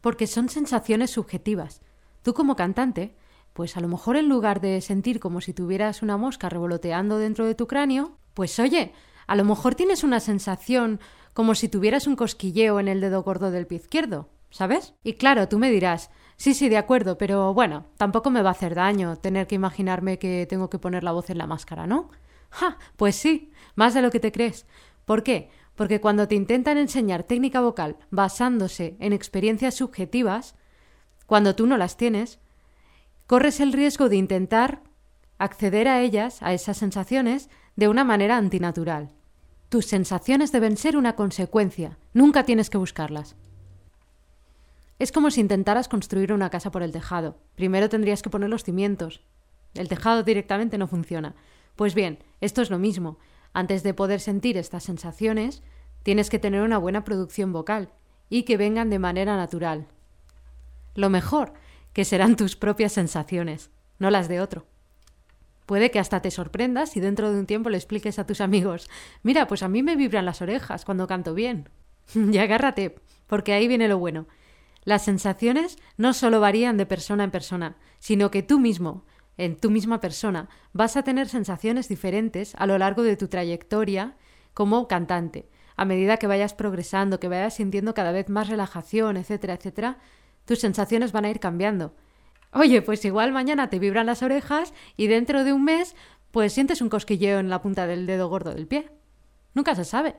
Porque 0.02 0.28
son 0.28 0.50
sensaciones 0.50 1.12
subjetivas. 1.12 1.82
Tú 2.22 2.34
como 2.34 2.58
cantante, 2.58 3.16
pues 3.54 3.78
a 3.78 3.80
lo 3.80 3.88
mejor 3.88 4.18
en 4.18 4.28
lugar 4.28 4.60
de 4.60 4.82
sentir 4.82 5.22
como 5.22 5.40
si 5.40 5.54
tuvieras 5.54 6.02
una 6.02 6.18
mosca 6.18 6.50
revoloteando 6.50 7.18
dentro 7.18 7.46
de 7.46 7.56
tu 7.56 7.66
cráneo, 7.66 8.18
pues 8.34 8.60
oye, 8.60 8.92
a 9.28 9.36
lo 9.36 9.44
mejor 9.44 9.76
tienes 9.76 10.04
una 10.04 10.20
sensación 10.20 11.00
como 11.34 11.56
si 11.56 11.68
tuvieras 11.68 12.08
un 12.08 12.16
cosquilleo 12.16 12.80
en 12.80 12.88
el 12.88 13.02
dedo 13.02 13.24
gordo 13.24 13.52
del 13.52 13.68
pie 13.68 13.80
izquierdo, 13.80 14.30
¿sabes? 14.50 14.94
Y 15.04 15.14
claro, 15.14 15.50
tú 15.50 15.60
me 15.60 15.70
dirás, 15.70 16.12
sí, 16.38 16.54
sí, 16.54 16.70
de 16.70 16.78
acuerdo, 16.78 17.18
pero 17.18 17.54
bueno, 17.54 17.86
tampoco 17.98 18.30
me 18.30 18.42
va 18.42 18.50
a 18.50 18.54
hacer 18.54 18.76
daño 18.76 19.18
tener 19.18 19.48
que 19.48 19.56
imaginarme 19.56 20.18
que 20.18 20.46
tengo 20.50 20.70
que 20.70 20.80
poner 20.80 21.04
la 21.04 21.12
voz 21.12 21.30
en 21.30 21.38
la 21.38 21.48
máscara, 21.48 21.88
¿no? 21.88 22.10
¡Ja! 22.52 22.78
Pues 22.96 23.16
sí, 23.16 23.52
más 23.76 23.94
de 23.94 24.02
lo 24.02 24.12
que 24.12 24.20
te 24.20 24.32
crees. 24.32 24.66
¿Por 25.06 25.24
qué? 25.24 25.50
Porque 25.76 26.00
cuando 26.00 26.28
te 26.28 26.36
intentan 26.36 26.78
enseñar 26.78 27.24
técnica 27.24 27.60
vocal 27.60 27.98
basándose 28.12 28.96
en 29.00 29.12
experiencias 29.12 29.76
subjetivas, 29.76 30.56
cuando 31.26 31.56
tú 31.56 31.68
no 31.68 31.76
las 31.78 31.98
tienes, 31.98 32.40
corres 33.28 33.60
el 33.60 33.74
riesgo 33.74 34.08
de 34.08 34.16
intentar 34.16 34.84
acceder 35.38 35.88
a 35.88 36.02
ellas, 36.02 36.42
a 36.42 36.54
esas 36.54 36.78
sensaciones, 36.78 37.50
de 37.76 37.88
una 37.88 38.04
manera 38.04 38.38
antinatural. 38.38 39.12
Tus 39.70 39.86
sensaciones 39.86 40.52
deben 40.52 40.78
ser 40.78 40.96
una 40.98 41.16
consecuencia, 41.16 41.98
nunca 42.14 42.44
tienes 42.44 42.70
que 42.70 42.78
buscarlas. 42.78 43.36
Es 44.98 45.12
como 45.12 45.30
si 45.30 45.42
intentaras 45.42 45.90
construir 45.90 46.32
una 46.32 46.50
casa 46.50 46.72
por 46.72 46.82
el 46.82 46.92
tejado. 46.92 47.38
Primero 47.56 47.90
tendrías 47.90 48.22
que 48.22 48.30
poner 48.30 48.50
los 48.50 48.64
cimientos. 48.64 49.22
El 49.74 49.90
tejado 49.90 50.24
directamente 50.24 50.78
no 50.78 50.88
funciona. 50.88 51.36
Pues 51.76 51.96
bien, 51.96 52.20
esto 52.40 52.62
es 52.62 52.70
lo 52.70 52.80
mismo. 52.80 53.18
Antes 53.52 53.84
de 53.84 53.94
poder 53.94 54.22
sentir 54.22 54.56
estas 54.58 54.84
sensaciones, 54.84 55.64
tienes 56.04 56.30
que 56.30 56.40
tener 56.40 56.62
una 56.62 56.78
buena 56.78 57.04
producción 57.04 57.52
vocal 57.52 57.90
y 58.30 58.44
que 58.44 58.56
vengan 58.56 58.90
de 58.90 59.00
manera 59.00 59.36
natural. 59.36 59.88
Lo 60.94 61.10
mejor, 61.10 61.54
que 61.92 62.06
serán 62.06 62.38
tus 62.38 62.56
propias 62.56 62.94
sensaciones, 62.94 63.72
no 64.00 64.10
las 64.10 64.30
de 64.30 64.40
otro. 64.40 64.66
Puede 65.66 65.90
que 65.92 66.00
hasta 66.00 66.22
te 66.22 66.32
sorprendas 66.32 66.96
y 66.96 67.00
dentro 67.00 67.32
de 67.32 67.40
un 67.40 67.46
tiempo 67.46 67.70
le 67.70 67.78
expliques 67.78 68.20
a 68.20 68.28
tus 68.28 68.42
amigos, 68.42 68.90
mira, 69.24 69.48
pues 69.48 69.64
a 69.64 69.68
mí 69.68 69.82
me 69.82 69.96
vibran 69.96 70.26
las 70.26 70.42
orejas 70.42 70.86
cuando 70.86 71.08
canto 71.08 71.34
bien. 71.34 71.70
y 72.16 72.38
agárrate, 72.38 72.96
porque 73.28 73.54
ahí 73.54 73.68
viene 73.68 73.88
lo 73.88 73.98
bueno. 73.98 74.28
Las 74.84 75.04
sensaciones 75.04 75.78
no 75.98 76.14
solo 76.14 76.40
varían 76.40 76.78
de 76.78 76.86
persona 76.86 77.24
en 77.24 77.32
persona, 77.32 77.78
sino 78.00 78.30
que 78.30 78.44
tú 78.44 78.60
mismo, 78.60 79.06
en 79.38 79.56
tu 79.56 79.72
misma 79.72 80.00
persona, 80.00 80.50
vas 80.74 80.96
a 80.96 81.04
tener 81.04 81.28
sensaciones 81.28 81.90
diferentes 81.90 82.54
a 82.56 82.68
lo 82.68 82.78
largo 82.78 83.02
de 83.02 83.18
tu 83.18 83.28
trayectoria 83.28 84.16
como 84.54 84.88
cantante. 84.88 85.50
A 85.76 85.86
medida 85.86 86.18
que 86.18 86.28
vayas 86.28 86.54
progresando, 86.54 87.20
que 87.20 87.28
vayas 87.28 87.56
sintiendo 87.56 87.96
cada 87.96 88.12
vez 88.12 88.30
más 88.30 88.48
relajación, 88.48 89.18
etcétera, 89.18 89.56
etcétera, 89.56 89.98
tus 90.46 90.60
sensaciones 90.60 91.12
van 91.12 91.26
a 91.26 91.32
ir 91.32 91.40
cambiando. 91.40 91.96
Oye, 92.56 92.82
pues 92.82 93.04
igual 93.04 93.34
mañana 93.34 93.70
te 93.70 93.80
vibran 93.80 94.06
las 94.06 94.24
orejas 94.24 94.74
y 94.96 95.08
dentro 95.08 95.44
de 95.44 95.52
un 95.52 95.66
mes 95.66 95.94
pues 96.32 96.54
sientes 96.54 96.82
un 96.82 96.88
cosquilleo 96.88 97.40
en 97.40 97.50
la 97.50 97.62
punta 97.62 97.86
del 97.86 98.06
dedo 98.06 98.30
gordo 98.30 98.54
del 98.54 98.66
pie. 98.66 98.90
Nunca 99.54 99.76
se 99.76 99.84
sabe. 99.84 100.16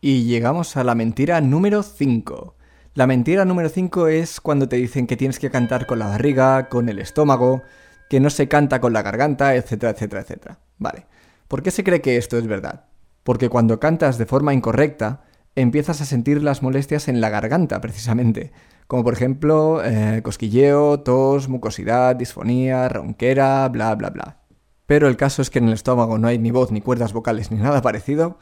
Y 0.00 0.24
llegamos 0.24 0.78
a 0.78 0.84
la 0.84 0.94
mentira 0.94 1.42
número 1.42 1.82
5. 1.82 2.56
La 2.94 3.06
mentira 3.06 3.44
número 3.44 3.68
5 3.68 4.08
es 4.08 4.40
cuando 4.40 4.70
te 4.70 4.76
dicen 4.76 5.06
que 5.06 5.18
tienes 5.18 5.38
que 5.38 5.50
cantar 5.50 5.86
con 5.86 5.98
la 5.98 6.06
barriga, 6.06 6.70
con 6.70 6.88
el 6.88 6.98
estómago, 6.98 7.62
que 8.08 8.20
no 8.20 8.30
se 8.30 8.48
canta 8.48 8.80
con 8.80 8.94
la 8.94 9.02
garganta, 9.02 9.54
etcétera, 9.54 9.92
etcétera, 9.92 10.22
etcétera. 10.22 10.58
Vale. 10.78 11.06
¿Por 11.46 11.62
qué 11.62 11.70
se 11.70 11.84
cree 11.84 12.00
que 12.00 12.16
esto 12.16 12.38
es 12.38 12.46
verdad? 12.46 12.86
Porque 13.22 13.50
cuando 13.50 13.80
cantas 13.80 14.16
de 14.16 14.24
forma 14.24 14.54
incorrecta, 14.54 15.24
empiezas 15.56 16.00
a 16.00 16.06
sentir 16.06 16.42
las 16.42 16.62
molestias 16.62 17.06
en 17.06 17.20
la 17.20 17.28
garganta, 17.28 17.82
precisamente 17.82 18.50
como 18.88 19.04
por 19.04 19.12
ejemplo 19.12 19.84
eh, 19.84 20.22
cosquilleo, 20.24 21.00
tos, 21.00 21.48
mucosidad, 21.48 22.16
disfonía, 22.16 22.88
ronquera, 22.88 23.68
bla, 23.68 23.94
bla, 23.94 24.10
bla. 24.10 24.40
Pero 24.86 25.06
el 25.08 25.18
caso 25.18 25.42
es 25.42 25.50
que 25.50 25.58
en 25.58 25.68
el 25.68 25.74
estómago 25.74 26.18
no 26.18 26.26
hay 26.26 26.38
ni 26.38 26.50
voz, 26.50 26.72
ni 26.72 26.80
cuerdas 26.80 27.12
vocales, 27.12 27.50
ni 27.52 27.58
nada 27.58 27.82
parecido, 27.82 28.38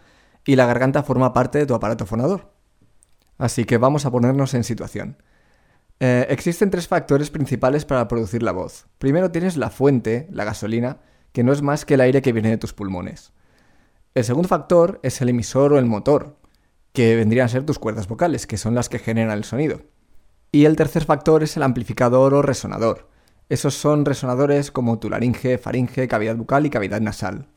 y 0.47 0.55
la 0.55 0.65
garganta 0.67 1.03
forma 1.03 1.33
parte 1.33 1.59
de 1.59 1.67
tu 1.67 1.75
aparato 1.75 2.07
fonador. 2.07 2.53
Así 3.37 3.65
que 3.65 3.77
vamos 3.77 4.07
a 4.07 4.13
ponernos 4.13 4.55
en 4.55 4.63
situación. 4.63 5.21
Eh, 5.99 6.27
existen 6.31 6.71
tres 6.71 6.87
factores 6.87 7.31
principales 7.31 7.85
para 7.85 8.07
producir 8.07 8.45
la 8.45 8.53
voz. 8.53 8.87
Primero 8.99 9.33
tienes 9.33 9.57
la 9.57 9.71
fuente, 9.71 10.29
la 10.31 10.45
gasolina, 10.45 10.99
que 11.33 11.43
no 11.43 11.53
es 11.53 11.61
más 11.61 11.85
que 11.85 11.95
el 11.95 12.01
aire 12.03 12.23
que 12.23 12.33
viene 12.33 12.51
de 12.51 12.59
tus 12.59 12.73
pulmones. 12.73 13.33
El 14.15 14.23
segundo 14.23 14.49
factor 14.49 15.01
es 15.03 15.21
el 15.21 15.29
emisor 15.29 15.73
o 15.73 15.79
el 15.79 15.87
motor, 15.87 16.37
que 16.93 17.17
vendrían 17.17 17.47
a 17.47 17.49
ser 17.49 17.67
tus 17.67 17.81
cuerdas 17.81 18.07
vocales, 18.07 18.47
que 18.47 18.57
son 18.57 18.77
las 18.77 18.89
que 18.89 19.01
generan 19.01 19.37
el 19.37 19.45
sonido. 19.45 19.81
Y 20.53 20.65
el 20.65 20.77
tercer 20.77 21.05
factor 21.05 21.43
es 21.43 21.57
el 21.57 21.63
amplificador 21.63 22.35
o 22.35 22.43
resonador. 22.43 23.09
Esos 23.49 23.75
son 23.75 24.05
resonadores 24.05 24.71
como 24.71 24.99
tu 24.99 25.11
laringe, 25.11 25.59
faringe, 25.59 26.09
cavidad 26.09 26.37
bucal 26.37 26.67
y 26.67 26.71
cavidad 26.71 27.01
nasal. 27.01 27.49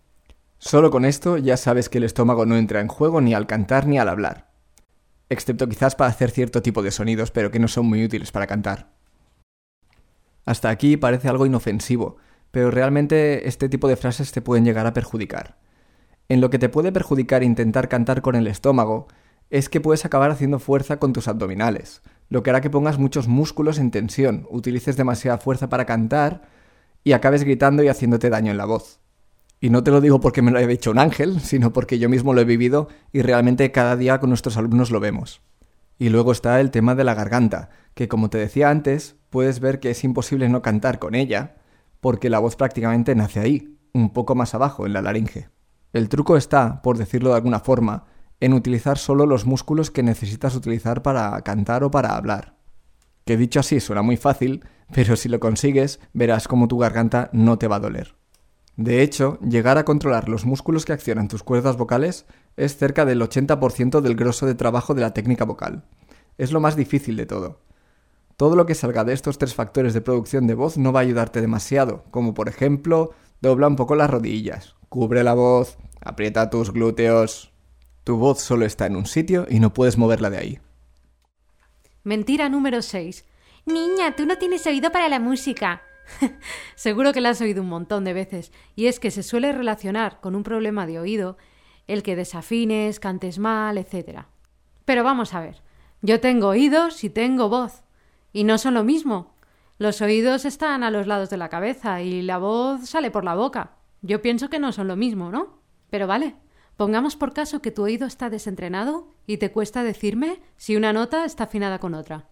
Solo 0.57 0.91
con 0.91 1.05
esto 1.05 1.37
ya 1.37 1.57
sabes 1.57 1.89
que 1.89 1.99
el 1.99 2.03
estómago 2.03 2.45
no 2.45 2.57
entra 2.57 2.81
en 2.81 2.89
juego 2.89 3.21
ni 3.21 3.33
al 3.33 3.47
cantar 3.47 3.87
ni 3.87 3.97
al 3.97 4.09
hablar. 4.09 4.51
Excepto 5.29 5.69
quizás 5.69 5.95
para 5.95 6.09
hacer 6.09 6.31
cierto 6.31 6.61
tipo 6.61 6.83
de 6.83 6.91
sonidos, 6.91 7.31
pero 7.31 7.49
que 7.49 7.59
no 7.59 7.67
son 7.67 7.85
muy 7.85 8.03
útiles 8.03 8.31
para 8.31 8.47
cantar. 8.47 8.91
Hasta 10.45 10.69
aquí 10.69 10.97
parece 10.97 11.29
algo 11.29 11.45
inofensivo, 11.45 12.17
pero 12.51 12.71
realmente 12.71 13.47
este 13.47 13.69
tipo 13.69 13.87
de 13.87 13.95
frases 13.95 14.31
te 14.31 14.41
pueden 14.41 14.65
llegar 14.65 14.85
a 14.87 14.93
perjudicar. 14.93 15.57
En 16.27 16.41
lo 16.41 16.49
que 16.49 16.59
te 16.59 16.69
puede 16.69 16.91
perjudicar 16.91 17.43
intentar 17.43 17.87
cantar 17.87 18.21
con 18.21 18.35
el 18.35 18.47
estómago 18.47 19.07
es 19.49 19.69
que 19.69 19.81
puedes 19.81 20.05
acabar 20.05 20.31
haciendo 20.31 20.59
fuerza 20.59 20.97
con 20.97 21.13
tus 21.13 21.27
abdominales, 21.27 22.01
lo 22.29 22.43
que 22.43 22.51
hará 22.51 22.61
que 22.61 22.69
pongas 22.69 22.99
muchos 22.99 23.27
músculos 23.27 23.79
en 23.79 23.91
tensión, 23.91 24.47
utilices 24.49 24.95
demasiada 24.97 25.39
fuerza 25.39 25.69
para 25.69 25.85
cantar 25.85 26.43
y 27.03 27.13
acabes 27.13 27.43
gritando 27.43 27.83
y 27.83 27.87
haciéndote 27.87 28.29
daño 28.29 28.51
en 28.51 28.57
la 28.57 28.65
voz. 28.65 28.99
Y 29.59 29.71
no 29.71 29.83
te 29.83 29.91
lo 29.91 29.99
digo 29.99 30.21
porque 30.21 30.41
me 30.41 30.51
lo 30.51 30.57
haya 30.57 30.67
dicho 30.67 30.91
un 30.91 30.99
ángel, 30.99 31.41
sino 31.41 31.73
porque 31.73 31.99
yo 31.99 32.07
mismo 32.09 32.33
lo 32.33 32.41
he 32.41 32.45
vivido 32.45 32.87
y 33.11 33.21
realmente 33.21 33.71
cada 33.71 33.95
día 33.95 34.19
con 34.19 34.29
nuestros 34.29 34.57
alumnos 34.57 34.91
lo 34.91 34.99
vemos. 34.99 35.41
Y 35.97 36.09
luego 36.09 36.31
está 36.31 36.61
el 36.61 36.71
tema 36.71 36.95
de 36.95 37.03
la 37.03 37.13
garganta, 37.13 37.69
que 37.93 38.07
como 38.07 38.29
te 38.29 38.37
decía 38.37 38.69
antes, 38.69 39.17
puedes 39.29 39.59
ver 39.59 39.79
que 39.79 39.89
es 39.89 40.03
imposible 40.03 40.47
no 40.47 40.61
cantar 40.61 40.97
con 40.99 41.13
ella, 41.13 41.57
porque 41.99 42.29
la 42.29 42.39
voz 42.39 42.55
prácticamente 42.55 43.15
nace 43.15 43.41
ahí, 43.41 43.77
un 43.93 44.13
poco 44.13 44.33
más 44.33 44.55
abajo, 44.55 44.85
en 44.85 44.93
la 44.93 45.01
laringe. 45.01 45.49
El 45.91 46.07
truco 46.07 46.37
está, 46.37 46.81
por 46.81 46.97
decirlo 46.97 47.31
de 47.31 47.35
alguna 47.35 47.59
forma, 47.59 48.05
en 48.39 48.53
utilizar 48.53 48.97
solo 48.97 49.25
los 49.25 49.45
músculos 49.45 49.91
que 49.91 50.03
necesitas 50.03 50.55
utilizar 50.55 51.01
para 51.01 51.39
cantar 51.41 51.83
o 51.83 51.91
para 51.91 52.15
hablar. 52.15 52.55
Que 53.25 53.37
dicho 53.37 53.59
así 53.59 53.79
suena 53.79 54.01
muy 54.01 54.17
fácil, 54.17 54.63
pero 54.93 55.15
si 55.15 55.29
lo 55.29 55.39
consigues 55.39 55.99
verás 56.13 56.47
cómo 56.47 56.67
tu 56.67 56.77
garganta 56.77 57.29
no 57.33 57.57
te 57.57 57.67
va 57.67 57.77
a 57.77 57.81
doler. 57.81 58.15
De 58.75 59.01
hecho, 59.01 59.39
llegar 59.41 59.77
a 59.77 59.83
controlar 59.83 60.29
los 60.29 60.45
músculos 60.45 60.85
que 60.85 60.93
accionan 60.93 61.27
tus 61.27 61.43
cuerdas 61.43 61.75
vocales 61.75 62.25
es 62.55 62.77
cerca 62.77 63.03
del 63.03 63.21
80% 63.21 63.99
del 63.99 64.15
grosso 64.15 64.45
de 64.45 64.55
trabajo 64.55 64.93
de 64.93 65.01
la 65.01 65.13
técnica 65.13 65.43
vocal. 65.43 65.83
Es 66.37 66.53
lo 66.53 66.61
más 66.61 66.77
difícil 66.77 67.17
de 67.17 67.25
todo. 67.25 67.59
Todo 68.37 68.55
lo 68.55 68.65
que 68.65 68.75
salga 68.75 69.03
de 69.03 69.11
estos 69.11 69.37
tres 69.37 69.53
factores 69.53 69.93
de 69.93 69.99
producción 69.99 70.47
de 70.47 70.53
voz 70.53 70.77
no 70.77 70.93
va 70.93 71.01
a 71.01 71.03
ayudarte 71.03 71.41
demasiado, 71.41 72.05
como 72.09 72.33
por 72.33 72.47
ejemplo, 72.47 73.11
dobla 73.41 73.67
un 73.67 73.75
poco 73.75 73.95
las 73.95 74.09
rodillas, 74.09 74.75
cubre 74.87 75.25
la 75.25 75.33
voz, 75.33 75.77
aprieta 75.99 76.49
tus 76.49 76.71
glúteos, 76.71 77.51
tu 78.09 78.17
voz 78.17 78.41
solo 78.41 78.65
está 78.65 78.87
en 78.87 78.95
un 78.95 79.05
sitio 79.05 79.45
y 79.47 79.59
no 79.59 79.71
puedes 79.71 79.99
moverla 79.99 80.31
de 80.31 80.39
ahí. 80.39 80.59
Mentira 82.03 82.49
número 82.49 82.81
6. 82.81 83.23
Niña, 83.67 84.15
tú 84.15 84.25
no 84.25 84.39
tienes 84.39 84.65
oído 84.65 84.91
para 84.91 85.09
la 85.09 85.19
música. 85.19 85.83
Seguro 86.75 87.13
que 87.13 87.21
la 87.21 87.29
has 87.29 87.41
oído 87.41 87.61
un 87.61 87.69
montón 87.69 88.05
de 88.05 88.13
veces, 88.13 88.51
y 88.75 88.87
es 88.87 88.99
que 88.99 89.11
se 89.11 89.21
suele 89.21 89.51
relacionar 89.51 90.21
con 90.21 90.33
un 90.33 90.41
problema 90.41 90.87
de 90.87 90.97
oído 90.97 91.37
el 91.85 92.01
que 92.01 92.15
desafines, 92.15 92.99
cantes 92.99 93.37
mal, 93.37 93.77
etc. 93.77 94.21
Pero 94.85 95.03
vamos 95.03 95.35
a 95.35 95.41
ver, 95.41 95.61
yo 96.01 96.19
tengo 96.19 96.47
oídos 96.47 97.03
y 97.03 97.11
tengo 97.11 97.47
voz, 97.47 97.83
y 98.33 98.43
no 98.43 98.57
son 98.57 98.73
lo 98.73 98.83
mismo. 98.83 99.35
Los 99.77 100.01
oídos 100.01 100.45
están 100.45 100.81
a 100.83 100.89
los 100.89 101.05
lados 101.05 101.29
de 101.29 101.37
la 101.37 101.49
cabeza 101.49 102.01
y 102.01 102.23
la 102.23 102.39
voz 102.39 102.89
sale 102.89 103.11
por 103.11 103.23
la 103.23 103.35
boca. 103.35 103.77
Yo 104.01 104.23
pienso 104.23 104.49
que 104.49 104.57
no 104.57 104.71
son 104.71 104.87
lo 104.87 104.95
mismo, 104.95 105.29
¿no? 105.29 105.59
Pero 105.91 106.07
vale, 106.07 106.37
Pongamos 106.79 107.17
por 107.17 107.33
caso 107.33 107.61
que 107.61 107.71
tu 107.71 107.83
oído 107.83 108.07
está 108.07 108.29
desentrenado 108.29 109.13
y 109.27 109.35
te 109.35 109.51
cuesta 109.51 109.83
decirme 109.83 110.41
si 110.55 110.77
una 110.77 110.93
nota 110.93 111.25
está 111.25 111.43
afinada 111.43 111.77
con 111.79 111.93
otra. 111.93 112.29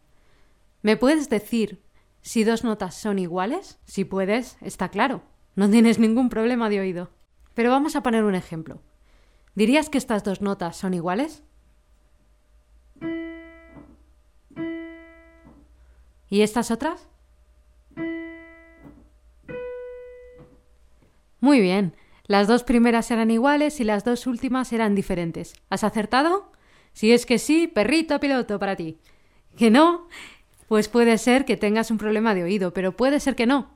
¿Me 0.81 0.95
puedes 0.95 1.29
decir 1.29 1.83
si 2.21 2.45
dos 2.45 2.63
notas 2.63 2.95
son 2.95 3.19
iguales? 3.19 3.77
Si 3.83 4.05
puedes, 4.05 4.55
está 4.61 4.87
claro. 4.87 5.21
No 5.55 5.69
tienes 5.69 5.99
ningún 5.99 6.29
problema 6.29 6.69
de 6.69 6.79
oído. 6.79 7.09
Pero 7.55 7.71
vamos 7.71 7.97
a 7.97 8.03
poner 8.03 8.23
un 8.23 8.35
ejemplo. 8.35 8.81
¿Dirías 9.53 9.89
que 9.89 9.97
estas 9.97 10.23
dos 10.23 10.41
notas 10.41 10.77
son 10.77 10.93
iguales? 10.93 11.43
¿Y 16.29 16.39
estas 16.39 16.71
otras? 16.71 17.09
Muy 21.41 21.59
bien. 21.59 21.96
Las 22.27 22.47
dos 22.47 22.63
primeras 22.63 23.09
eran 23.09 23.31
iguales 23.31 23.79
y 23.79 23.85
las 23.85 24.03
dos 24.03 24.27
últimas 24.27 24.73
eran 24.73 24.95
diferentes. 24.95 25.53
¿Has 25.69 25.85
acertado? 25.85 26.51
Si 26.91 27.11
es 27.13 27.25
que 27.25 27.39
sí, 27.39 27.67
perrito 27.67 28.19
piloto 28.19 28.59
para 28.59 28.75
ti. 28.75 28.97
Que 29.55 29.71
no, 29.71 30.07
pues 30.67 30.89
puede 30.89 31.17
ser 31.17 31.45
que 31.45 31.55
tengas 31.55 31.89
un 31.89 31.97
problema 31.97 32.35
de 32.35 32.43
oído, 32.43 32.73
pero 32.73 32.97
puede 32.97 33.19
ser 33.19 33.35
que 33.35 33.45
no. 33.45 33.71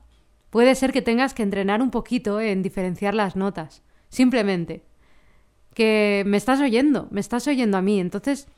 Puede 0.50 0.74
ser 0.74 0.92
que 0.92 1.00
tengas 1.00 1.32
que 1.32 1.42
entrenar 1.42 1.80
un 1.80 1.90
poquito 1.90 2.40
en 2.40 2.62
diferenciar 2.62 3.14
las 3.14 3.36
notas. 3.36 3.82
Simplemente. 4.10 4.84
Que 5.72 6.22
me 6.26 6.36
estás 6.36 6.60
oyendo, 6.60 7.08
me 7.10 7.20
estás 7.20 7.48
oyendo 7.48 7.78
a 7.78 7.82
mí, 7.82 7.98
entonces 7.98 8.48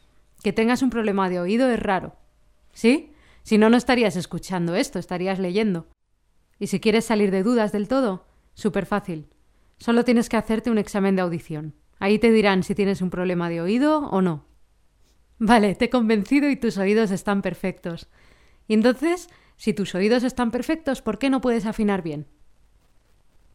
que 0.43 0.53
tengas 0.53 0.83
un 0.83 0.91
problema 0.91 1.31
de 1.31 1.39
oído 1.39 1.71
es 1.71 1.79
raro. 1.79 2.17
¿Sí? 2.73 3.13
Si 3.45 3.59
no, 3.59 3.71
no 3.71 3.77
estarías 3.77 4.17
escuchando 4.17 4.75
esto, 4.75 4.99
estarías 4.99 5.39
leyendo. 5.39 5.87
Y 6.59 6.67
si 6.67 6.81
quieres 6.81 7.05
salir 7.05 7.31
de 7.31 7.45
dudas 7.45 7.71
del 7.71 7.87
todo, 7.87 8.27
súper 8.55 8.87
fácil. 8.87 9.29
Solo 9.79 10.05
tienes 10.05 10.29
que 10.29 10.37
hacerte 10.37 10.71
un 10.71 10.79
examen 10.79 11.17
de 11.17 11.23
audición. 11.23 11.75
Ahí 11.99 12.19
te 12.19 12.31
dirán 12.31 12.63
si 12.63 12.75
tienes 12.75 13.03
un 13.03 13.11
problema 13.11 13.49
de 13.49 13.61
oído 13.61 14.09
o 14.09 14.23
no. 14.23 14.45
Vale, 15.39 15.75
te 15.75 15.87
he 15.87 15.91
convencido 15.91 16.49
y 16.49 16.57
tus 16.57 16.79
oídos 16.79 17.11
están 17.11 17.43
perfectos. 17.43 18.09
Y 18.69 18.75
entonces, 18.75 19.29
si 19.57 19.75
tus 19.75 19.95
oídos 19.95 20.23
están 20.23 20.51
perfectos, 20.51 21.03
¿por 21.03 21.19
qué 21.19 21.31
no 21.31 21.41
puedes 21.41 21.67
afinar 21.67 22.03
bien? 22.03 22.27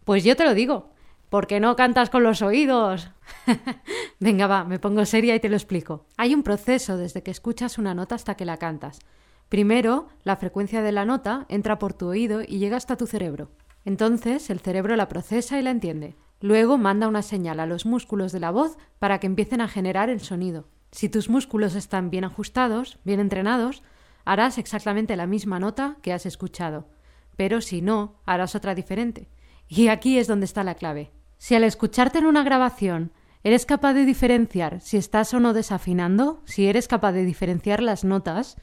Pues 0.04 0.24
yo 0.24 0.36
te 0.36 0.46
lo 0.46 0.54
digo. 0.54 0.92
¿Por 1.30 1.46
qué 1.46 1.60
no 1.60 1.76
cantas 1.76 2.10
con 2.10 2.24
los 2.24 2.42
oídos? 2.42 3.12
Venga, 4.20 4.48
va, 4.48 4.64
me 4.64 4.80
pongo 4.80 5.06
seria 5.06 5.36
y 5.36 5.40
te 5.40 5.50
lo 5.50 5.56
explico. 5.56 6.08
Hay 6.18 6.34
un 6.34 6.42
proceso 6.42 6.98
desde 6.98 7.22
que 7.22 7.30
escuchas 7.30 7.78
una 7.78 7.94
nota 7.94 8.16
hasta 8.16 8.36
que 8.36 8.46
la 8.46 8.58
cantas. 8.58 9.00
Primero, 9.48 10.08
la 10.24 10.38
frecuencia 10.38 10.82
de 10.82 10.92
la 10.92 11.06
nota 11.06 11.46
entra 11.50 11.78
por 11.78 11.94
tu 11.94 12.08
oído 12.08 12.42
y 12.42 12.58
llega 12.58 12.78
hasta 12.78 12.98
tu 12.98 13.06
cerebro. 13.06 13.52
Entonces, 13.86 14.50
el 14.50 14.60
cerebro 14.60 14.96
la 14.96 15.08
procesa 15.08 15.60
y 15.60 15.62
la 15.62 15.72
entiende. 15.72 16.16
Luego 16.42 16.78
manda 16.78 17.08
una 17.08 17.22
señal 17.22 17.60
a 17.60 17.66
los 17.66 17.86
músculos 17.86 18.32
de 18.32 18.40
la 18.40 18.52
voz 18.52 18.78
para 19.00 19.20
que 19.20 19.28
empiecen 19.28 19.62
a 19.62 19.68
generar 19.68 20.10
el 20.10 20.22
sonido. 20.22 20.68
Si 20.92 21.10
tus 21.10 21.30
músculos 21.30 21.76
están 21.76 22.10
bien 22.10 22.24
ajustados, 22.24 23.00
bien 23.04 23.20
entrenados, 23.20 23.84
harás 24.26 24.58
exactamente 24.58 25.16
la 25.16 25.28
misma 25.28 25.60
nota 25.60 25.98
que 26.02 26.14
has 26.14 26.26
escuchado. 26.26 26.88
Pero 27.36 27.62
si 27.62 27.82
no, 27.82 28.22
harás 28.26 28.56
otra 28.56 28.76
diferente. 28.76 29.30
Y 29.68 29.88
aquí 29.90 30.18
es 30.18 30.28
donde 30.28 30.46
está 30.46 30.64
la 30.64 30.76
clave. 30.76 31.12
Si 31.38 31.56
al 31.56 31.64
escucharte 31.64 32.20
en 32.20 32.26
una 32.26 32.44
grabación 32.44 33.12
eres 33.44 33.66
capaz 33.66 33.94
de 33.94 34.06
diferenciar 34.06 34.82
si 34.82 34.98
estás 34.98 35.34
o 35.34 35.40
no 35.40 35.54
desafinando, 35.54 36.42
si 36.46 36.68
eres 36.68 36.88
capaz 36.88 37.14
de 37.14 37.24
diferenciar 37.24 37.82
las 37.82 38.04
notas, 38.04 38.58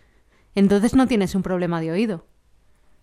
entonces 0.55 0.95
no 0.95 1.07
tienes 1.07 1.35
un 1.35 1.43
problema 1.43 1.81
de 1.81 1.93
oído. 1.93 2.27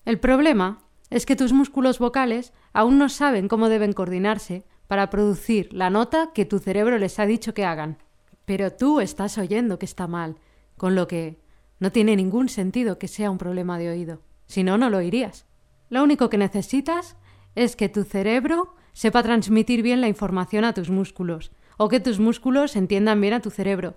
El 0.06 0.20
problema 0.20 0.80
es 1.10 1.26
que 1.26 1.36
tus 1.36 1.54
músculos 1.54 2.00
vocales 2.00 2.54
aún 2.74 2.98
no 2.98 3.10
saben 3.10 3.48
cómo 3.48 3.70
deben 3.70 3.94
coordinarse 3.94 4.66
para 4.88 5.10
producir 5.10 5.72
la 5.74 5.90
nota 5.90 6.32
que 6.34 6.46
tu 6.46 6.60
cerebro 6.60 6.98
les 6.98 7.20
ha 7.20 7.26
dicho 7.26 7.54
que 7.54 7.66
hagan. 7.66 7.98
Pero 8.46 8.72
tú 8.72 9.00
estás 9.00 9.38
oyendo 9.38 9.80
que 9.80 9.86
está 9.86 10.08
mal, 10.08 10.38
con 10.78 10.96
lo 10.96 11.08
que 11.08 11.40
no 11.80 11.92
tiene 11.92 12.16
ningún 12.16 12.50
sentido 12.50 13.00
que 13.00 13.08
sea 13.08 13.32
un 13.32 13.38
problema 13.38 13.78
de 13.78 13.90
oído. 13.90 14.22
Si 14.46 14.64
no, 14.64 14.78
no 14.78 14.90
lo 14.90 14.98
oirías. 14.98 15.46
Lo 15.90 16.04
único 16.04 16.30
que 16.30 16.38
necesitas 16.38 17.16
es 17.56 17.76
que 17.76 17.90
tu 17.90 18.04
cerebro 18.04 18.76
sepa 18.94 19.24
transmitir 19.24 19.82
bien 19.82 20.02
la 20.02 20.08
información 20.08 20.66
a 20.66 20.74
tus 20.74 20.90
músculos, 20.90 21.52
o 21.78 21.90
que 21.90 22.00
tus 22.00 22.20
músculos 22.20 22.76
entiendan 22.76 23.20
bien 23.20 23.34
a 23.34 23.42
tu 23.42 23.50
cerebro, 23.50 23.96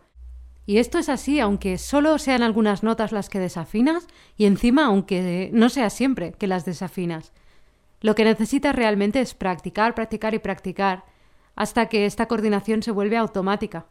y 0.67 0.79
esto 0.79 0.99
es 0.99 1.09
así, 1.09 1.39
aunque 1.39 1.79
solo 1.79 2.19
sean 2.19 2.43
algunas 2.43 2.83
notas 2.83 3.13
las 3.13 3.31
que 3.31 3.39
desafinas, 3.39 4.09
y 4.37 4.47
encima 4.47 4.87
aunque 4.87 5.49
no 5.53 5.69
sea 5.69 5.91
siempre 5.91 6.33
que 6.33 6.49
las 6.49 6.65
desafinas. 6.65 7.33
Lo 8.01 8.17
que 8.17 8.25
necesitas 8.25 8.75
realmente 8.75 9.21
es 9.21 9.35
practicar, 9.35 9.95
practicar 9.95 10.35
y 10.35 10.41
practicar, 10.41 11.05
hasta 11.55 11.87
que 11.87 12.05
esta 12.05 12.27
coordinación 12.27 12.83
se 12.83 12.91
vuelve 12.91 13.17
automática. 13.17 13.87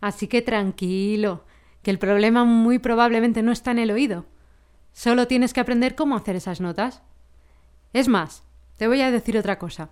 Así 0.00 0.26
que 0.26 0.42
tranquilo, 0.42 1.44
que 1.82 1.92
el 1.92 2.00
problema 2.00 2.44
muy 2.44 2.80
probablemente 2.80 3.42
no 3.42 3.52
está 3.52 3.70
en 3.70 3.78
el 3.78 3.92
oído. 3.92 4.26
Solo 4.92 5.28
tienes 5.28 5.52
que 5.52 5.60
aprender 5.60 5.94
cómo 5.94 6.16
hacer 6.16 6.34
esas 6.34 6.60
notas. 6.60 7.02
Es 7.92 8.08
más, 8.08 8.42
te 8.76 8.88
voy 8.88 9.00
a 9.02 9.10
decir 9.12 9.38
otra 9.38 9.58
cosa. 9.58 9.88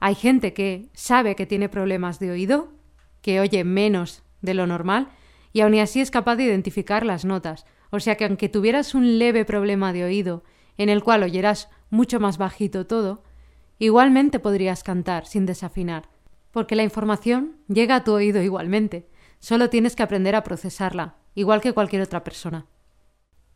Hay 0.00 0.14
gente 0.14 0.54
que 0.54 0.88
sabe 0.94 1.36
que 1.36 1.46
tiene 1.46 1.68
problemas 1.68 2.18
de 2.18 2.30
oído, 2.30 2.72
que 3.20 3.40
oye 3.40 3.62
menos 3.64 4.22
de 4.40 4.54
lo 4.54 4.66
normal, 4.66 5.08
y 5.52 5.60
aun 5.60 5.74
así 5.78 6.00
es 6.00 6.10
capaz 6.10 6.36
de 6.36 6.44
identificar 6.44 7.04
las 7.04 7.24
notas. 7.24 7.66
O 7.90 8.00
sea 8.00 8.16
que 8.16 8.24
aunque 8.24 8.48
tuvieras 8.48 8.94
un 8.94 9.18
leve 9.18 9.44
problema 9.44 9.92
de 9.92 10.04
oído, 10.04 10.44
en 10.76 10.88
el 10.88 11.02
cual 11.02 11.22
oyeras 11.22 11.68
mucho 11.90 12.20
más 12.20 12.38
bajito 12.38 12.86
todo, 12.86 13.22
igualmente 13.78 14.38
podrías 14.38 14.82
cantar 14.82 15.26
sin 15.26 15.46
desafinar, 15.46 16.08
porque 16.50 16.76
la 16.76 16.82
información 16.82 17.56
llega 17.68 17.96
a 17.96 18.04
tu 18.04 18.12
oído 18.12 18.42
igualmente. 18.42 19.08
Solo 19.40 19.70
tienes 19.70 19.96
que 19.96 20.02
aprender 20.02 20.34
a 20.34 20.44
procesarla, 20.44 21.16
igual 21.34 21.60
que 21.60 21.72
cualquier 21.72 22.02
otra 22.02 22.24
persona. 22.24 22.66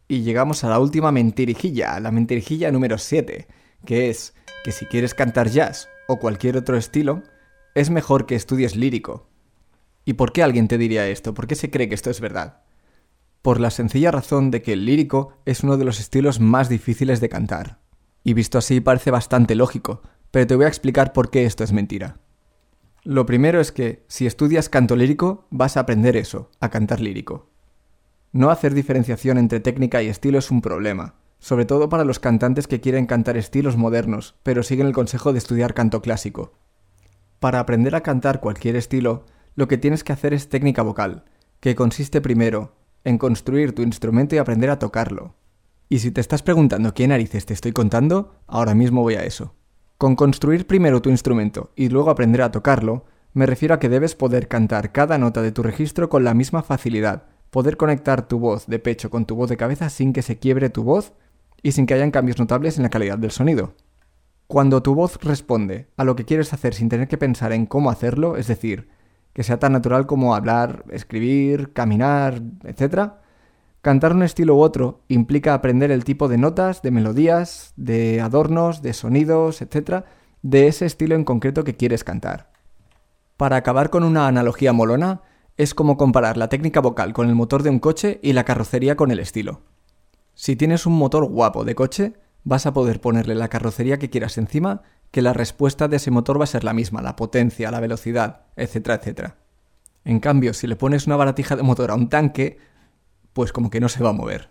Y 0.09 0.23
llegamos 0.23 0.65
a 0.65 0.69
la 0.69 0.79
última 0.79 1.13
mentirijilla, 1.13 1.99
la 2.01 2.11
mentirijilla 2.11 2.71
número 2.71 2.99
7, 2.99 3.47
que 3.85 4.11
es 4.11 4.35
que 4.65 4.73
si 4.73 4.87
quieres 4.87 5.15
cantar 5.15 5.49
jazz 5.49 5.89
o 6.07 6.19
cualquier 6.19 6.57
otro 6.57 6.77
estilo, 6.77 7.23
es 7.75 7.91
mejor 7.91 8.27
que 8.27 8.35
estudies 8.35 8.77
lírico, 8.77 9.29
¿Y 10.05 10.15
por 10.15 10.33
qué 10.33 10.43
alguien 10.43 10.69
te 10.69 10.79
diría 10.79 11.09
esto? 11.09 11.35
¿Por 11.35 11.47
qué 11.47 11.55
se 11.55 11.71
cree 11.71 11.89
que 11.89 11.95
esto 11.95 12.11
es 12.11 12.21
verdad? 12.21 12.63
Por 13.41 13.61
la 13.61 13.71
sencilla 13.71 14.11
razón 14.11 14.51
de 14.51 14.63
que 14.63 14.73
el 14.73 14.85
lírico 14.85 15.35
es 15.45 15.63
uno 15.63 15.77
de 15.77 15.85
los 15.85 16.01
estilos 16.01 16.41
más 16.41 16.69
difíciles 16.69 17.21
de 17.21 17.29
cantar. 17.29 17.79
Y 18.25 18.35
visto 18.35 18.59
así 18.59 18.81
parece 18.81 19.11
bastante 19.11 19.55
lógico, 19.55 20.03
pero 20.31 20.47
te 20.47 20.57
voy 20.57 20.65
a 20.65 20.69
explicar 20.69 21.13
por 21.13 21.31
qué 21.31 21.45
esto 21.45 21.65
es 21.65 21.73
mentira. 21.73 22.19
Lo 23.05 23.27
primero 23.27 23.61
es 23.61 23.73
que, 23.73 24.05
si 24.07 24.27
estudias 24.27 24.69
canto 24.69 24.95
lírico, 24.95 25.47
vas 25.51 25.77
a 25.77 25.81
aprender 25.81 26.17
eso, 26.17 26.51
a 26.61 26.71
cantar 26.71 27.01
lírico. 27.01 27.51
No 28.31 28.51
hacer 28.51 28.75
diferenciación 28.75 29.39
entre 29.39 29.61
técnica 29.61 30.03
y 30.03 30.09
estilo 30.09 30.39
es 30.39 30.51
un 30.53 30.63
problema, 30.63 31.17
sobre 31.41 31.65
todo 31.65 31.89
para 31.89 32.05
los 32.05 32.21
cantantes 32.21 32.69
que 32.69 32.81
quieren 32.81 33.07
cantar 33.07 33.37
estilos 33.37 33.77
modernos, 33.77 34.37
pero 34.45 34.63
siguen 34.63 34.87
el 34.87 34.93
consejo 34.93 35.33
de 35.33 35.39
estudiar 35.39 35.75
canto 35.75 36.01
clásico. 36.01 36.53
Para 37.41 37.59
aprender 37.59 37.97
a 37.97 38.03
cantar 38.03 38.39
cualquier 38.39 38.77
estilo, 38.77 39.27
lo 39.55 39.69
que 39.69 39.79
tienes 39.79 40.05
que 40.05 40.13
hacer 40.13 40.35
es 40.35 40.49
técnica 40.49 40.83
vocal, 40.83 41.25
que 41.61 41.75
consiste 41.75 42.21
primero 42.21 42.75
en 43.05 43.19
construir 43.19 43.75
tu 43.75 43.83
instrumento 43.83 44.35
y 44.35 44.39
aprender 44.39 44.71
a 44.71 44.79
tocarlo. 44.79 45.35
Y 45.89 45.99
si 45.99 46.11
te 46.11 46.21
estás 46.21 46.43
preguntando 46.43 46.95
qué 46.95 47.07
narices 47.07 47.47
te 47.47 47.55
estoy 47.55 47.73
contando, 47.73 48.37
ahora 48.47 48.75
mismo 48.75 49.03
voy 49.03 49.15
a 49.15 49.25
eso. 49.25 49.55
Con 49.99 50.17
construir 50.17 50.67
primero 50.67 51.03
tu 51.03 51.11
instrumento 51.11 51.73
y 51.77 51.89
luego 51.89 52.11
aprender 52.11 52.43
a 52.43 52.51
tocarlo, 52.51 53.05
me 53.35 53.47
refiero 53.47 53.75
a 53.75 53.79
que 53.79 53.89
debes 53.89 54.15
poder 54.15 54.49
cantar 54.49 54.93
cada 54.93 55.19
nota 55.19 55.43
de 55.43 55.53
tu 55.53 55.63
registro 55.63 56.09
con 56.09 56.25
la 56.25 56.35
misma 56.35 56.63
facilidad, 56.63 57.25
poder 57.51 57.77
conectar 57.77 58.27
tu 58.27 58.39
voz 58.39 58.67
de 58.67 58.79
pecho 58.79 59.11
con 59.11 59.27
tu 59.27 59.37
voz 59.37 59.49
de 59.51 59.57
cabeza 59.57 59.91
sin 59.91 60.13
que 60.13 60.23
se 60.23 60.39
quiebre 60.39 60.71
tu 60.71 60.83
voz 60.83 61.13
y 61.63 61.73
sin 61.73 61.87
que 61.87 61.95
hayan 61.95 62.11
cambios 62.11 62.39
notables 62.39 62.77
en 62.77 62.83
la 62.83 62.91
calidad 62.91 63.19
del 63.19 63.31
sonido. 63.31 63.75
Cuando 64.47 64.83
tu 64.83 64.95
voz 64.95 65.19
responde 65.23 65.89
a 65.97 66.05
lo 66.05 66.17
que 66.17 66.25
quieres 66.25 66.53
hacer 66.53 66.75
sin 66.75 66.89
tener 66.89 67.09
que 67.09 67.19
pensar 67.19 67.53
en 67.53 67.67
cómo 67.67 67.91
hacerlo, 67.91 68.37
es 68.37 68.49
decir, 68.49 68.89
que 69.33 69.43
sea 69.43 69.59
tan 69.59 69.73
natural 69.73 70.07
como 70.07 70.35
hablar, 70.35 70.85
escribir, 70.91 71.73
caminar, 71.73 72.43
etc. 72.65 73.13
Cantar 73.81 74.13
un 74.13 74.23
estilo 74.23 74.57
u 74.57 74.61
otro 74.61 75.01
implica 75.09 75.55
aprender 75.55 75.91
el 75.91 76.05
tipo 76.05 76.29
de 76.29 76.39
notas, 76.39 76.83
de 76.83 76.91
melodías, 76.91 77.73
de 77.77 78.21
adornos, 78.21 78.83
de 78.83 78.93
sonidos, 78.93 79.63
etc. 79.63 80.05
de 80.43 80.69
ese 80.69 80.87
estilo 80.87 81.15
en 81.15 81.25
concreto 81.25 81.65
que 81.65 81.77
quieres 81.77 82.05
cantar. 82.05 82.53
Para 83.37 83.57
acabar 83.57 83.91
con 83.91 84.05
una 84.05 84.29
analogía 84.29 84.73
molona, 84.73 85.23
es 85.57 85.75
como 85.75 85.97
comparar 85.97 86.37
la 86.37 86.49
técnica 86.49 86.81
vocal 86.81 87.13
con 87.13 87.29
el 87.29 87.35
motor 87.35 87.63
de 87.63 87.71
un 87.71 87.79
coche 87.79 88.21
y 88.23 88.33
la 88.33 88.45
carrocería 88.45 88.97
con 88.97 89.11
el 89.11 89.19
estilo. 89.19 89.61
Si 90.35 90.57
tienes 90.57 90.87
un 90.87 90.95
motor 90.95 91.25
guapo 91.27 91.65
de 91.65 91.75
coche, 91.75 92.15
vas 92.45 92.67
a 92.67 92.73
poder 92.73 93.01
ponerle 93.01 93.35
la 93.35 93.49
carrocería 93.49 93.99
que 93.99 94.11
quieras 94.11 94.39
encima 94.39 94.83
que 95.13 95.23
la 95.23 95.35
respuesta 95.35 95.87
de 95.87 95.99
ese 95.99 96.11
motor 96.11 96.41
va 96.41 96.45
a 96.45 96.49
ser 96.49 96.65
la 96.65 96.73
misma, 96.73 97.03
la 97.03 97.15
potencia, 97.15 97.71
la 97.71 97.81
velocidad, 97.81 98.47
etcétera, 98.57 98.97
etcétera. 98.97 99.37
En 100.05 100.19
cambio, 100.19 100.55
si 100.55 100.67
le 100.67 100.75
pones 100.75 101.07
una 101.07 101.17
baratija 101.17 101.55
de 101.55 101.63
motor 101.63 101.93
a 101.93 101.95
un 101.95 102.09
tanque, 102.09 102.59
pues 103.33 103.53
como 103.53 103.71
que 103.71 103.79
no 103.79 103.89
se 103.89 104.03
va 104.03 104.11
a 104.11 104.15
mover. 104.15 104.51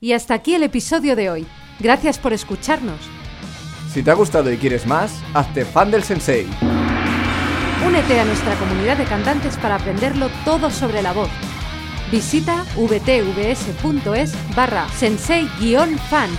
Y 0.00 0.14
hasta 0.14 0.34
aquí 0.34 0.54
el 0.54 0.62
episodio 0.62 1.14
de 1.14 1.30
hoy. 1.30 1.46
Gracias 1.78 2.18
por 2.18 2.32
escucharnos. 2.32 2.98
Si 3.92 4.02
te 4.02 4.10
ha 4.10 4.14
gustado 4.14 4.50
y 4.50 4.56
quieres 4.56 4.86
más, 4.86 5.22
hazte 5.34 5.64
fan 5.64 5.90
del 5.90 6.02
sensei. 6.02 6.48
Únete 7.86 8.18
a 8.18 8.24
nuestra 8.24 8.54
comunidad 8.56 8.96
de 8.96 9.04
cantantes 9.04 9.56
para 9.58 9.76
aprenderlo 9.76 10.28
todo 10.44 10.70
sobre 10.70 11.02
la 11.02 11.12
voz. 11.12 11.30
Visita 12.10 12.64
vtvs.es 12.74 14.54
barra 14.56 14.88
sensei-fan 14.88 16.30